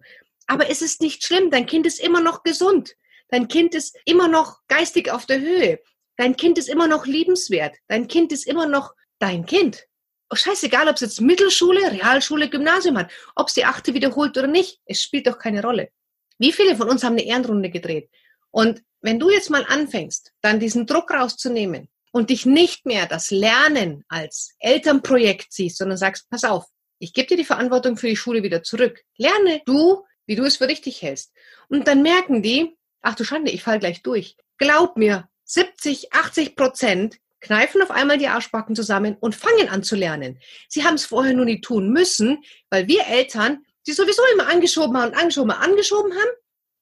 Aber 0.50 0.68
es 0.72 0.82
ist 0.82 1.00
nicht 1.00 1.24
schlimm. 1.24 1.52
Dein 1.52 1.68
Kind 1.68 1.86
ist 1.86 2.00
immer 2.00 2.22
noch 2.22 2.42
gesund. 2.42 2.96
Dein 3.30 3.48
Kind 3.48 3.76
ist 3.76 3.96
immer 4.06 4.28
noch 4.28 4.58
geistig 4.68 5.12
auf 5.12 5.28
der 5.28 5.40
Höhe. 5.40 5.80
Dein 6.18 6.36
Kind 6.36 6.58
ist 6.58 6.70
immer 6.70 6.88
noch 6.88 7.06
liebenswert. 7.06 7.76
Dein 7.88 8.08
Kind 8.08 8.32
ist 8.32 8.48
immer 8.48 8.66
noch 8.66 8.96
dein 9.20 9.46
Kind. 9.46 9.86
Oh, 10.32 10.36
scheißegal, 10.36 10.88
ob 10.88 10.96
es 10.96 11.02
jetzt 11.02 11.22
Mittelschule, 11.22 11.92
Realschule, 11.92 12.50
Gymnasium 12.50 12.98
hat, 12.98 13.12
ob 13.36 13.50
es 13.50 13.54
die 13.54 13.66
achte 13.66 13.94
wiederholt 13.94 14.36
oder 14.40 14.48
nicht. 14.48 14.80
Es 14.86 15.04
spielt 15.04 15.28
doch 15.28 15.38
keine 15.38 15.62
Rolle. 15.62 15.90
Wie 16.40 16.52
viele 16.52 16.76
von 16.76 16.90
uns 16.90 17.04
haben 17.04 17.14
eine 17.14 17.26
Ehrenrunde 17.26 17.70
gedreht? 17.70 18.10
Und 18.50 18.82
wenn 19.02 19.20
du 19.20 19.30
jetzt 19.30 19.52
mal 19.52 19.66
anfängst, 19.68 20.32
dann 20.42 20.60
diesen 20.60 20.88
Druck 20.88 21.12
rauszunehmen 21.12 21.90
und 22.12 22.32
dich 22.32 22.48
nicht 22.48 22.88
mehr 22.88 23.06
das 23.06 23.30
Lernen 23.30 24.04
als 24.08 24.56
Elternprojekt 24.58 25.54
siehst, 25.54 25.78
sondern 25.78 25.98
sagst, 25.98 26.28
pass 26.32 26.44
auf, 26.44 26.66
ich 26.98 27.14
gebe 27.14 27.28
dir 27.28 27.38
die 27.38 27.46
Verantwortung 27.46 27.98
für 27.98 28.08
die 28.08 28.16
Schule 28.16 28.42
wieder 28.42 28.64
zurück. 28.64 29.04
Lerne 29.16 29.62
du, 29.66 30.04
wie 30.30 30.36
du 30.36 30.44
es 30.44 30.58
für 30.58 30.68
richtig 30.68 31.02
hältst. 31.02 31.34
Und 31.70 31.88
dann 31.88 32.04
merken 32.04 32.44
die, 32.44 32.78
ach 33.02 33.16
du 33.16 33.24
Schande, 33.24 33.50
ich 33.50 33.64
fall 33.64 33.80
gleich 33.80 34.04
durch. 34.04 34.38
Glaub 34.60 34.96
mir, 34.96 35.28
70, 35.46 36.14
80 36.14 36.56
Prozent 36.56 37.18
kneifen 37.40 37.82
auf 37.82 37.90
einmal 37.90 38.20
die 38.20 38.28
Arschbacken 38.28 38.76
zusammen 38.76 39.18
und 39.20 39.34
fangen 39.34 39.70
an 39.70 39.82
zu 39.82 39.96
lernen. 39.96 40.40
Sie 40.68 40.84
haben 40.84 40.94
es 40.94 41.06
vorher 41.06 41.34
nur 41.34 41.46
nie 41.46 41.62
tun 41.62 41.90
müssen, 41.90 42.44
weil 42.70 42.88
wir 42.88 43.08
Eltern 43.08 43.66
sie 43.82 43.94
sowieso 43.94 44.22
immer 44.36 44.48
angeschoben 44.48 44.96
haben 44.98 45.10
und 45.10 45.18
angeschoben, 45.18 45.50
angeschoben 45.50 46.12
haben 46.12 46.30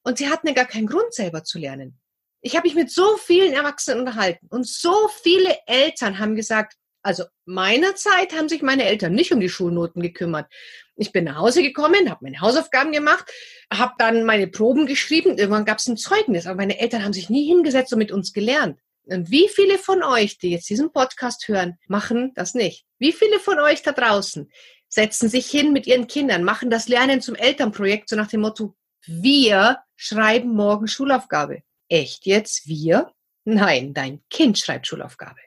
und 0.02 0.18
sie 0.18 0.28
hatten 0.28 0.48
ja 0.48 0.52
gar 0.52 0.66
keinen 0.66 0.86
Grund 0.86 1.14
selber 1.14 1.42
zu 1.42 1.58
lernen. 1.58 1.98
Ich 2.42 2.54
habe 2.54 2.68
mich 2.68 2.74
mit 2.74 2.90
so 2.90 3.16
vielen 3.16 3.54
Erwachsenen 3.54 4.00
unterhalten 4.00 4.46
und 4.50 4.66
so 4.66 5.08
viele 5.22 5.56
Eltern 5.66 6.18
haben 6.18 6.36
gesagt, 6.36 6.76
also 7.02 7.24
meiner 7.46 7.94
Zeit 7.94 8.34
haben 8.34 8.50
sich 8.50 8.60
meine 8.60 8.84
Eltern 8.84 9.14
nicht 9.14 9.32
um 9.32 9.40
die 9.40 9.48
Schulnoten 9.48 10.02
gekümmert. 10.02 10.52
Ich 10.98 11.12
bin 11.12 11.24
nach 11.24 11.36
Hause 11.36 11.62
gekommen, 11.62 12.10
habe 12.10 12.24
meine 12.24 12.40
Hausaufgaben 12.40 12.90
gemacht, 12.90 13.30
habe 13.72 13.94
dann 13.98 14.24
meine 14.24 14.48
Proben 14.48 14.86
geschrieben. 14.86 15.38
Irgendwann 15.38 15.64
gab 15.64 15.78
es 15.78 15.86
ein 15.86 15.96
Zeugnis, 15.96 16.46
aber 16.46 16.56
meine 16.56 16.80
Eltern 16.80 17.04
haben 17.04 17.12
sich 17.12 17.30
nie 17.30 17.46
hingesetzt 17.46 17.92
und 17.92 18.00
mit 18.00 18.10
uns 18.10 18.32
gelernt. 18.32 18.80
Und 19.06 19.30
wie 19.30 19.48
viele 19.48 19.78
von 19.78 20.02
euch, 20.02 20.38
die 20.38 20.50
jetzt 20.50 20.68
diesen 20.68 20.92
Podcast 20.92 21.46
hören, 21.48 21.78
machen 21.86 22.32
das 22.34 22.54
nicht? 22.54 22.84
Wie 22.98 23.12
viele 23.12 23.38
von 23.38 23.58
euch 23.60 23.82
da 23.82 23.92
draußen 23.92 24.50
setzen 24.88 25.28
sich 25.28 25.48
hin 25.48 25.72
mit 25.72 25.86
ihren 25.86 26.08
Kindern, 26.08 26.42
machen 26.42 26.68
das 26.68 26.88
Lernen 26.88 27.20
zum 27.20 27.34
Elternprojekt 27.34 28.08
so 28.08 28.16
nach 28.16 28.28
dem 28.28 28.40
Motto, 28.40 28.74
wir 29.06 29.78
schreiben 29.96 30.50
morgen 30.50 30.88
Schulaufgabe. 30.88 31.62
Echt 31.88 32.26
jetzt 32.26 32.66
wir? 32.66 33.12
Nein, 33.44 33.94
dein 33.94 34.20
Kind 34.28 34.58
schreibt 34.58 34.86
Schulaufgabe. 34.86 35.40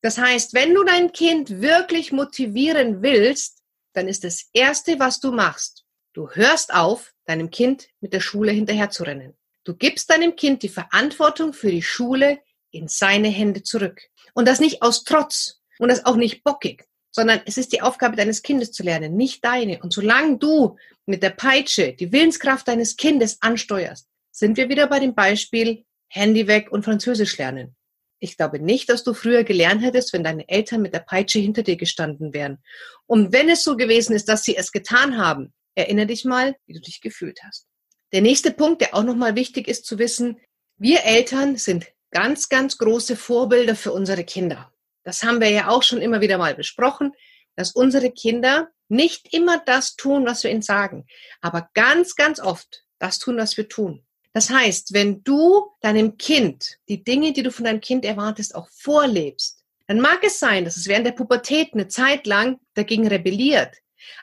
Das 0.00 0.18
heißt, 0.18 0.54
wenn 0.54 0.74
du 0.74 0.84
dein 0.84 1.12
Kind 1.12 1.60
wirklich 1.60 2.10
motivieren 2.12 3.02
willst, 3.02 3.57
dann 3.92 4.08
ist 4.08 4.24
das 4.24 4.48
Erste, 4.52 4.98
was 4.98 5.20
du 5.20 5.32
machst, 5.32 5.84
du 6.12 6.30
hörst 6.30 6.72
auf, 6.74 7.12
deinem 7.26 7.50
Kind 7.50 7.88
mit 8.00 8.12
der 8.12 8.20
Schule 8.20 8.52
hinterherzurennen. 8.52 9.36
Du 9.64 9.74
gibst 9.74 10.10
deinem 10.10 10.34
Kind 10.34 10.62
die 10.62 10.70
Verantwortung 10.70 11.52
für 11.52 11.70
die 11.70 11.82
Schule 11.82 12.38
in 12.70 12.88
seine 12.88 13.28
Hände 13.28 13.62
zurück. 13.62 14.00
Und 14.34 14.48
das 14.48 14.60
nicht 14.60 14.82
aus 14.82 15.04
Trotz 15.04 15.60
und 15.78 15.88
das 15.88 16.06
auch 16.06 16.16
nicht 16.16 16.42
bockig, 16.42 16.86
sondern 17.10 17.40
es 17.44 17.58
ist 17.58 17.72
die 17.72 17.82
Aufgabe 17.82 18.16
deines 18.16 18.42
Kindes 18.42 18.72
zu 18.72 18.82
lernen, 18.82 19.16
nicht 19.16 19.44
deine. 19.44 19.80
Und 19.82 19.92
solange 19.92 20.38
du 20.38 20.76
mit 21.06 21.22
der 21.22 21.30
Peitsche 21.30 21.92
die 21.92 22.12
Willenskraft 22.12 22.66
deines 22.66 22.96
Kindes 22.96 23.38
ansteuerst, 23.42 24.08
sind 24.30 24.56
wir 24.56 24.68
wieder 24.68 24.86
bei 24.86 25.00
dem 25.00 25.14
Beispiel 25.14 25.84
Handy 26.08 26.46
weg 26.46 26.70
und 26.70 26.84
Französisch 26.84 27.36
lernen. 27.36 27.76
Ich 28.20 28.36
glaube 28.36 28.58
nicht, 28.58 28.88
dass 28.88 29.04
du 29.04 29.14
früher 29.14 29.44
gelernt 29.44 29.82
hättest, 29.82 30.12
wenn 30.12 30.24
deine 30.24 30.48
Eltern 30.48 30.82
mit 30.82 30.92
der 30.92 31.00
Peitsche 31.00 31.38
hinter 31.38 31.62
dir 31.62 31.76
gestanden 31.76 32.32
wären. 32.32 32.58
Und 33.06 33.32
wenn 33.32 33.48
es 33.48 33.64
so 33.64 33.76
gewesen 33.76 34.14
ist, 34.14 34.28
dass 34.28 34.42
sie 34.42 34.56
es 34.56 34.72
getan 34.72 35.18
haben, 35.18 35.52
erinnere 35.74 36.06
dich 36.06 36.24
mal, 36.24 36.56
wie 36.66 36.74
du 36.74 36.80
dich 36.80 37.00
gefühlt 37.00 37.40
hast. 37.44 37.66
Der 38.12 38.22
nächste 38.22 38.50
Punkt, 38.50 38.80
der 38.80 38.94
auch 38.94 39.04
nochmal 39.04 39.36
wichtig 39.36 39.68
ist 39.68 39.84
zu 39.86 39.98
wissen, 39.98 40.40
wir 40.78 41.04
Eltern 41.04 41.56
sind 41.56 41.86
ganz, 42.10 42.48
ganz 42.48 42.78
große 42.78 43.16
Vorbilder 43.16 43.76
für 43.76 43.92
unsere 43.92 44.24
Kinder. 44.24 44.72
Das 45.04 45.22
haben 45.22 45.40
wir 45.40 45.50
ja 45.50 45.68
auch 45.68 45.82
schon 45.82 46.00
immer 46.00 46.20
wieder 46.20 46.38
mal 46.38 46.54
besprochen, 46.54 47.12
dass 47.56 47.72
unsere 47.72 48.10
Kinder 48.10 48.68
nicht 48.88 49.32
immer 49.32 49.58
das 49.64 49.96
tun, 49.96 50.26
was 50.26 50.44
wir 50.44 50.50
ihnen 50.50 50.62
sagen, 50.62 51.06
aber 51.40 51.68
ganz, 51.74 52.14
ganz 52.14 52.40
oft 52.40 52.84
das 52.98 53.18
tun, 53.18 53.36
was 53.36 53.56
wir 53.56 53.68
tun. 53.68 54.06
Das 54.32 54.50
heißt, 54.50 54.92
wenn 54.92 55.22
du 55.24 55.70
deinem 55.80 56.16
Kind 56.16 56.78
die 56.88 57.02
Dinge, 57.02 57.32
die 57.32 57.42
du 57.42 57.50
von 57.50 57.64
deinem 57.64 57.80
Kind 57.80 58.04
erwartest, 58.04 58.54
auch 58.54 58.68
vorlebst, 58.70 59.64
dann 59.86 60.00
mag 60.00 60.22
es 60.22 60.38
sein, 60.38 60.64
dass 60.64 60.76
es 60.76 60.86
während 60.86 61.06
der 61.06 61.12
Pubertät 61.12 61.72
eine 61.72 61.88
Zeit 61.88 62.26
lang 62.26 62.60
dagegen 62.74 63.08
rebelliert. 63.08 63.74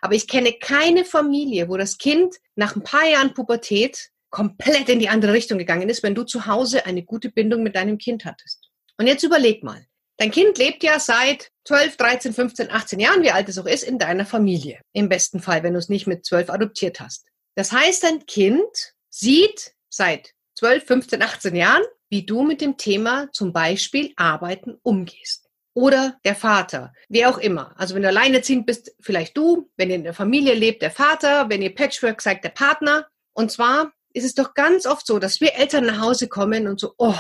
Aber 0.02 0.14
ich 0.14 0.28
kenne 0.28 0.54
keine 0.54 1.06
Familie, 1.06 1.70
wo 1.70 1.78
das 1.78 1.98
Kind 1.98 2.36
nach 2.56 2.76
ein 2.76 2.84
paar 2.84 3.06
Jahren 3.08 3.34
Pubertät 3.34 4.12
komplett 4.30 4.90
in 4.90 5.00
die 5.00 5.10
andere 5.10 5.34
Richtung 5.34 5.58
gegangen 5.58 5.90
ist, 5.90 6.04
wenn 6.04 6.16
du 6.16 6.24
zu 6.24 6.46
Hause 6.46 6.86
eine 6.86 7.04
gute 7.04 7.30
Bindung 7.30 7.64
mit 7.64 7.76
deinem 7.76 7.98
Kind 7.98 8.26
hattest. 8.26 8.70
Und 8.98 9.08
jetzt 9.08 9.24
überleg 9.24 9.64
mal. 9.64 9.86
Dein 10.18 10.32
Kind 10.32 10.58
lebt 10.58 10.84
ja 10.84 11.00
seit 11.00 11.52
12, 11.66 11.98
13, 11.98 12.34
15, 12.34 12.72
18 12.72 13.00
Jahren, 13.00 13.24
wie 13.24 13.32
alt 13.32 13.50
es 13.50 13.58
auch 13.58 13.66
ist, 13.66 13.84
in 13.84 14.00
deiner 14.00 14.26
Familie. 14.26 14.80
Im 14.94 15.10
besten 15.10 15.42
Fall, 15.42 15.64
wenn 15.64 15.74
du 15.74 15.80
es 15.80 15.90
nicht 15.90 16.08
mit 16.08 16.26
12 16.26 16.50
adoptiert 16.50 17.00
hast. 17.00 17.26
Das 17.56 17.72
heißt, 17.72 18.04
dein 18.04 18.26
Kind 18.26 18.94
sieht 19.10 19.74
seit 19.96 20.34
12, 20.58 20.86
15, 20.86 21.22
18 21.22 21.56
Jahren, 21.56 21.84
wie 22.10 22.26
du 22.26 22.44
mit 22.44 22.62
dem 22.62 22.78
Thema 22.78 23.32
zum 23.32 23.54
Beispiel 23.54 24.14
Arbeiten 24.16 24.78
umgehst. 24.84 25.50
Oder 25.74 26.18
der 26.24 26.36
Vater, 26.36 26.94
wer 27.10 27.30
auch 27.30 27.38
immer. 27.38 27.74
Also 27.78 27.96
wenn 27.96 28.04
du 28.04 28.08
alleinerziehend 28.08 28.66
bist, 28.66 28.96
vielleicht 29.02 29.36
du, 29.36 29.70
wenn 29.76 29.90
ihr 29.90 29.98
in 29.98 30.04
der 30.04 30.14
Familie 30.14 30.54
lebt, 30.54 30.82
der 30.82 30.92
Vater, 30.92 31.50
wenn 31.50 31.62
ihr 31.62 31.76
Patchwork 31.76 32.22
seid, 32.22 32.44
der 32.44 32.50
Partner. 32.50 33.08
Und 33.34 33.52
zwar 33.52 33.92
ist 34.14 34.24
es 34.24 34.36
doch 34.36 34.54
ganz 34.54 34.86
oft 34.86 35.06
so, 35.06 35.20
dass 35.20 35.42
wir 35.42 35.56
Eltern 35.56 35.86
nach 35.86 36.00
Hause 36.00 36.30
kommen 36.30 36.68
und 36.68 36.80
so, 36.80 36.94
oh, 36.98 37.20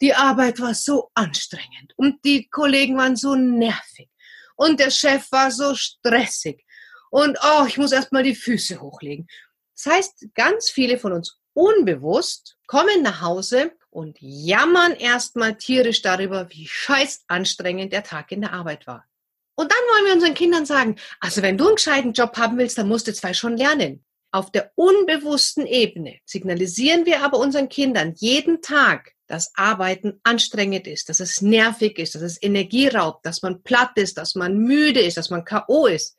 die 0.00 0.14
Arbeit 0.14 0.58
war 0.58 0.74
so 0.74 1.10
anstrengend 1.14 1.92
und 1.94 2.24
die 2.24 2.48
Kollegen 2.48 2.96
waren 2.96 3.14
so 3.14 3.36
nervig 3.36 4.08
und 4.56 4.80
der 4.80 4.90
Chef 4.90 5.30
war 5.30 5.52
so 5.52 5.76
stressig 5.76 6.64
und 7.10 7.38
oh, 7.40 7.66
ich 7.68 7.78
muss 7.78 7.92
erst 7.92 8.10
mal 8.10 8.24
die 8.24 8.34
Füße 8.34 8.80
hochlegen. 8.80 9.28
Das 9.76 9.94
heißt, 9.94 10.26
ganz 10.34 10.70
viele 10.70 10.98
von 10.98 11.12
uns 11.12 11.38
unbewusst 11.54 12.56
kommen 12.66 13.02
nach 13.02 13.20
Hause 13.20 13.72
und 13.90 14.16
jammern 14.20 14.92
erstmal 14.92 15.56
tierisch 15.56 16.02
darüber, 16.02 16.48
wie 16.50 16.66
scheiß 16.66 17.24
anstrengend 17.28 17.92
der 17.92 18.04
Tag 18.04 18.32
in 18.32 18.40
der 18.40 18.52
Arbeit 18.52 18.86
war. 18.86 19.04
Und 19.54 19.70
dann 19.70 19.78
wollen 19.78 20.06
wir 20.06 20.14
unseren 20.14 20.34
Kindern 20.34 20.64
sagen, 20.64 20.96
also 21.20 21.42
wenn 21.42 21.58
du 21.58 21.66
einen 21.66 21.76
gescheiten 21.76 22.12
Job 22.14 22.36
haben 22.38 22.56
willst, 22.56 22.78
dann 22.78 22.88
musst 22.88 23.06
du 23.06 23.12
zwei 23.12 23.34
schon 23.34 23.56
lernen. 23.56 24.04
Auf 24.30 24.50
der 24.50 24.72
unbewussten 24.76 25.66
Ebene 25.66 26.18
signalisieren 26.24 27.04
wir 27.04 27.22
aber 27.22 27.38
unseren 27.38 27.68
Kindern 27.68 28.14
jeden 28.16 28.62
Tag, 28.62 29.12
dass 29.26 29.52
Arbeiten 29.56 30.20
anstrengend 30.22 30.86
ist, 30.86 31.10
dass 31.10 31.20
es 31.20 31.42
nervig 31.42 31.98
ist, 31.98 32.14
dass 32.14 32.22
es 32.22 32.42
Energie 32.42 32.88
raubt, 32.88 33.26
dass 33.26 33.42
man 33.42 33.62
platt 33.62 33.92
ist, 33.96 34.16
dass 34.16 34.34
man 34.34 34.56
müde 34.56 35.00
ist, 35.00 35.18
dass 35.18 35.28
man 35.28 35.44
K.O. 35.44 35.86
ist. 35.86 36.16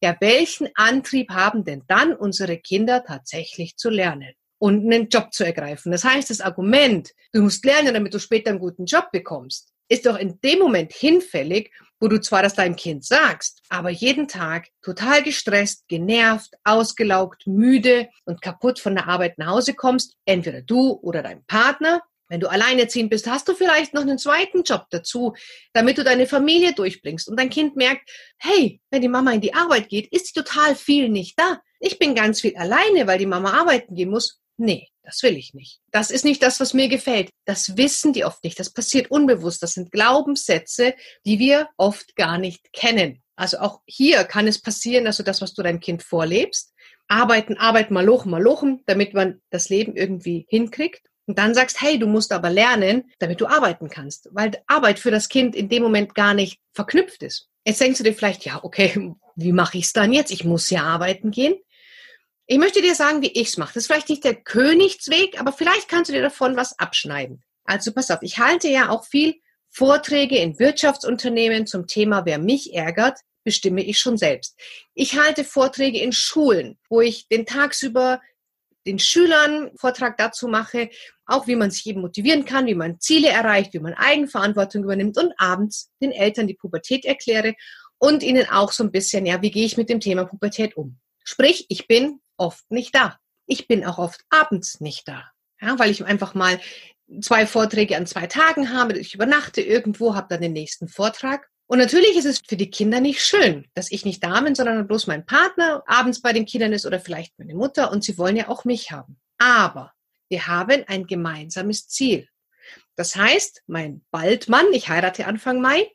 Ja, 0.00 0.16
welchen 0.20 0.68
Antrieb 0.76 1.30
haben 1.30 1.64
denn 1.64 1.82
dann 1.88 2.14
unsere 2.14 2.58
Kinder 2.58 3.04
tatsächlich 3.04 3.76
zu 3.76 3.90
lernen 3.90 4.34
und 4.58 4.84
einen 4.84 5.08
Job 5.08 5.32
zu 5.32 5.44
ergreifen? 5.44 5.92
Das 5.92 6.04
heißt, 6.04 6.30
das 6.30 6.40
Argument, 6.40 7.10
du 7.32 7.42
musst 7.42 7.64
lernen, 7.64 7.94
damit 7.94 8.14
du 8.14 8.18
später 8.18 8.50
einen 8.50 8.58
guten 8.58 8.86
Job 8.86 9.10
bekommst, 9.12 9.72
ist 9.88 10.06
doch 10.06 10.18
in 10.18 10.38
dem 10.42 10.58
Moment 10.58 10.92
hinfällig, 10.92 11.72
wo 12.00 12.08
du 12.08 12.20
zwar 12.20 12.42
das 12.42 12.54
deinem 12.54 12.76
Kind 12.76 13.04
sagst, 13.04 13.62
aber 13.68 13.90
jeden 13.90 14.28
Tag 14.28 14.68
total 14.82 15.22
gestresst, 15.22 15.88
genervt, 15.88 16.54
ausgelaugt, 16.64 17.46
müde 17.46 18.08
und 18.24 18.42
kaputt 18.42 18.78
von 18.78 18.94
der 18.94 19.08
Arbeit 19.08 19.38
nach 19.38 19.48
Hause 19.48 19.74
kommst, 19.74 20.14
entweder 20.24 20.62
du 20.62 20.92
oder 21.02 21.22
dein 21.22 21.44
Partner. 21.46 22.02
Wenn 22.28 22.40
du 22.40 22.48
alleinerziehend 22.48 23.08
bist, 23.08 23.26
hast 23.26 23.48
du 23.48 23.54
vielleicht 23.54 23.94
noch 23.94 24.02
einen 24.02 24.18
zweiten 24.18 24.62
Job 24.62 24.84
dazu, 24.90 25.34
damit 25.72 25.96
du 25.96 26.04
deine 26.04 26.26
Familie 26.26 26.74
durchbringst 26.74 27.26
und 27.26 27.40
dein 27.40 27.48
Kind 27.48 27.74
merkt, 27.74 28.10
hey, 28.36 28.80
wenn 28.90 29.00
die 29.00 29.08
Mama 29.08 29.32
in 29.32 29.40
die 29.40 29.54
Arbeit 29.54 29.88
geht, 29.88 30.12
ist 30.12 30.34
total 30.34 30.76
viel 30.76 31.08
nicht 31.08 31.38
da. 31.38 31.60
Ich 31.80 31.98
bin 31.98 32.14
ganz 32.14 32.42
viel 32.42 32.54
alleine, 32.56 33.06
weil 33.06 33.18
die 33.18 33.26
Mama 33.26 33.58
arbeiten 33.58 33.94
gehen 33.94 34.10
muss. 34.10 34.40
Nee, 34.58 34.88
das 35.04 35.22
will 35.22 35.36
ich 35.36 35.54
nicht. 35.54 35.80
Das 35.92 36.10
ist 36.10 36.24
nicht 36.24 36.42
das, 36.42 36.58
was 36.60 36.74
mir 36.74 36.88
gefällt. 36.88 37.30
Das 37.46 37.76
wissen 37.76 38.12
die 38.12 38.24
oft 38.24 38.42
nicht. 38.42 38.58
Das 38.58 38.70
passiert 38.70 39.10
unbewusst. 39.10 39.62
Das 39.62 39.72
sind 39.72 39.92
Glaubenssätze, 39.92 40.94
die 41.24 41.38
wir 41.38 41.68
oft 41.76 42.16
gar 42.16 42.38
nicht 42.38 42.72
kennen. 42.72 43.22
Also 43.36 43.58
auch 43.58 43.80
hier 43.86 44.24
kann 44.24 44.48
es 44.48 44.60
passieren, 44.60 45.04
dass 45.04 45.16
du 45.16 45.22
das, 45.22 45.40
was 45.40 45.54
du 45.54 45.62
deinem 45.62 45.78
Kind 45.78 46.02
vorlebst, 46.02 46.74
arbeiten, 47.06 47.56
arbeiten, 47.56 47.94
malochen, 47.94 48.32
malochen, 48.32 48.82
damit 48.86 49.14
man 49.14 49.40
das 49.50 49.68
Leben 49.68 49.96
irgendwie 49.96 50.44
hinkriegt. 50.48 51.06
Und 51.26 51.38
dann 51.38 51.54
sagst, 51.54 51.80
hey, 51.80 51.98
du 51.98 52.08
musst 52.08 52.32
aber 52.32 52.50
lernen, 52.50 53.04
damit 53.20 53.40
du 53.40 53.46
arbeiten 53.46 53.88
kannst, 53.88 54.28
weil 54.32 54.60
Arbeit 54.66 54.98
für 54.98 55.12
das 55.12 55.28
Kind 55.28 55.54
in 55.54 55.68
dem 55.68 55.84
Moment 55.84 56.16
gar 56.16 56.34
nicht 56.34 56.58
verknüpft 56.72 57.22
ist. 57.22 57.48
Jetzt 57.64 57.80
denkst 57.80 57.98
du 57.98 58.04
dir 58.04 58.14
vielleicht, 58.14 58.44
ja, 58.44 58.60
okay, 58.64 59.14
wie 59.36 59.52
mache 59.52 59.78
ich 59.78 59.84
es 59.84 59.92
dann 59.92 60.12
jetzt? 60.12 60.32
Ich 60.32 60.44
muss 60.44 60.68
ja 60.70 60.82
arbeiten 60.82 61.30
gehen. 61.30 61.54
Ich 62.50 62.56
möchte 62.56 62.80
dir 62.80 62.94
sagen, 62.94 63.20
wie 63.20 63.30
ich 63.32 63.48
es 63.48 63.56
mache. 63.58 63.74
Das 63.74 63.82
ist 63.82 63.88
vielleicht 63.88 64.08
nicht 64.08 64.24
der 64.24 64.34
Königsweg, 64.34 65.38
aber 65.38 65.52
vielleicht 65.52 65.86
kannst 65.86 66.08
du 66.08 66.14
dir 66.14 66.22
davon 66.22 66.56
was 66.56 66.78
abschneiden. 66.78 67.44
Also 67.64 67.92
pass 67.92 68.10
auf, 68.10 68.20
ich 68.22 68.38
halte 68.38 68.68
ja 68.68 68.88
auch 68.88 69.04
viel 69.04 69.34
Vorträge 69.68 70.38
in 70.38 70.58
Wirtschaftsunternehmen 70.58 71.66
zum 71.66 71.86
Thema, 71.86 72.24
wer 72.24 72.38
mich 72.38 72.72
ärgert, 72.72 73.18
bestimme 73.44 73.84
ich 73.84 73.98
schon 73.98 74.16
selbst. 74.16 74.58
Ich 74.94 75.18
halte 75.18 75.44
Vorträge 75.44 76.00
in 76.00 76.12
Schulen, 76.12 76.78
wo 76.88 77.02
ich 77.02 77.28
den 77.28 77.44
tagsüber 77.44 78.22
den 78.86 78.98
Schülern 78.98 79.70
Vortrag 79.76 80.16
dazu 80.16 80.48
mache, 80.48 80.88
auch 81.26 81.48
wie 81.48 81.56
man 81.56 81.70
sich 81.70 81.84
eben 81.84 82.00
motivieren 82.00 82.46
kann, 82.46 82.64
wie 82.64 82.74
man 82.74 82.98
Ziele 82.98 83.28
erreicht, 83.28 83.74
wie 83.74 83.80
man 83.80 83.92
Eigenverantwortung 83.92 84.84
übernimmt 84.84 85.18
und 85.18 85.34
abends 85.36 85.90
den 86.00 86.12
Eltern 86.12 86.46
die 86.46 86.54
Pubertät 86.54 87.04
erkläre 87.04 87.54
und 87.98 88.22
ihnen 88.22 88.48
auch 88.48 88.72
so 88.72 88.84
ein 88.84 88.90
bisschen, 88.90 89.26
ja, 89.26 89.42
wie 89.42 89.50
gehe 89.50 89.66
ich 89.66 89.76
mit 89.76 89.90
dem 89.90 90.00
Thema 90.00 90.24
Pubertät 90.24 90.78
um? 90.78 90.98
Sprich, 91.24 91.66
ich 91.68 91.86
bin 91.86 92.20
oft 92.38 92.70
nicht 92.70 92.94
da. 92.94 93.18
Ich 93.46 93.68
bin 93.68 93.84
auch 93.84 93.98
oft 93.98 94.24
abends 94.30 94.80
nicht 94.80 95.08
da, 95.08 95.30
ja, 95.60 95.78
weil 95.78 95.90
ich 95.90 96.04
einfach 96.04 96.34
mal 96.34 96.60
zwei 97.20 97.46
Vorträge 97.46 97.96
an 97.96 98.06
zwei 98.06 98.26
Tagen 98.26 98.72
habe. 98.72 98.98
Ich 98.98 99.14
übernachte 99.14 99.60
irgendwo, 99.60 100.14
habe 100.14 100.28
dann 100.30 100.42
den 100.42 100.52
nächsten 100.52 100.88
Vortrag. 100.88 101.48
Und 101.66 101.78
natürlich 101.78 102.16
ist 102.16 102.24
es 102.24 102.40
für 102.46 102.56
die 102.56 102.70
Kinder 102.70 103.00
nicht 103.00 103.22
schön, 103.22 103.66
dass 103.74 103.90
ich 103.90 104.04
nicht 104.04 104.24
da 104.24 104.40
bin, 104.40 104.54
sondern 104.54 104.86
bloß 104.86 105.06
mein 105.06 105.26
Partner 105.26 105.82
abends 105.86 106.22
bei 106.22 106.32
den 106.32 106.46
Kindern 106.46 106.72
ist 106.72 106.86
oder 106.86 106.98
vielleicht 106.98 107.38
meine 107.38 107.54
Mutter 107.54 107.90
und 107.92 108.02
sie 108.02 108.16
wollen 108.16 108.36
ja 108.36 108.48
auch 108.48 108.64
mich 108.64 108.90
haben. 108.90 109.18
Aber 109.36 109.92
wir 110.28 110.46
haben 110.46 110.84
ein 110.86 111.06
gemeinsames 111.06 111.88
Ziel. 111.88 112.28
Das 112.96 113.16
heißt, 113.16 113.62
mein 113.66 114.04
Baldmann, 114.10 114.66
ich 114.72 114.88
heirate 114.88 115.26
Anfang 115.26 115.60
Mai, 115.60 115.90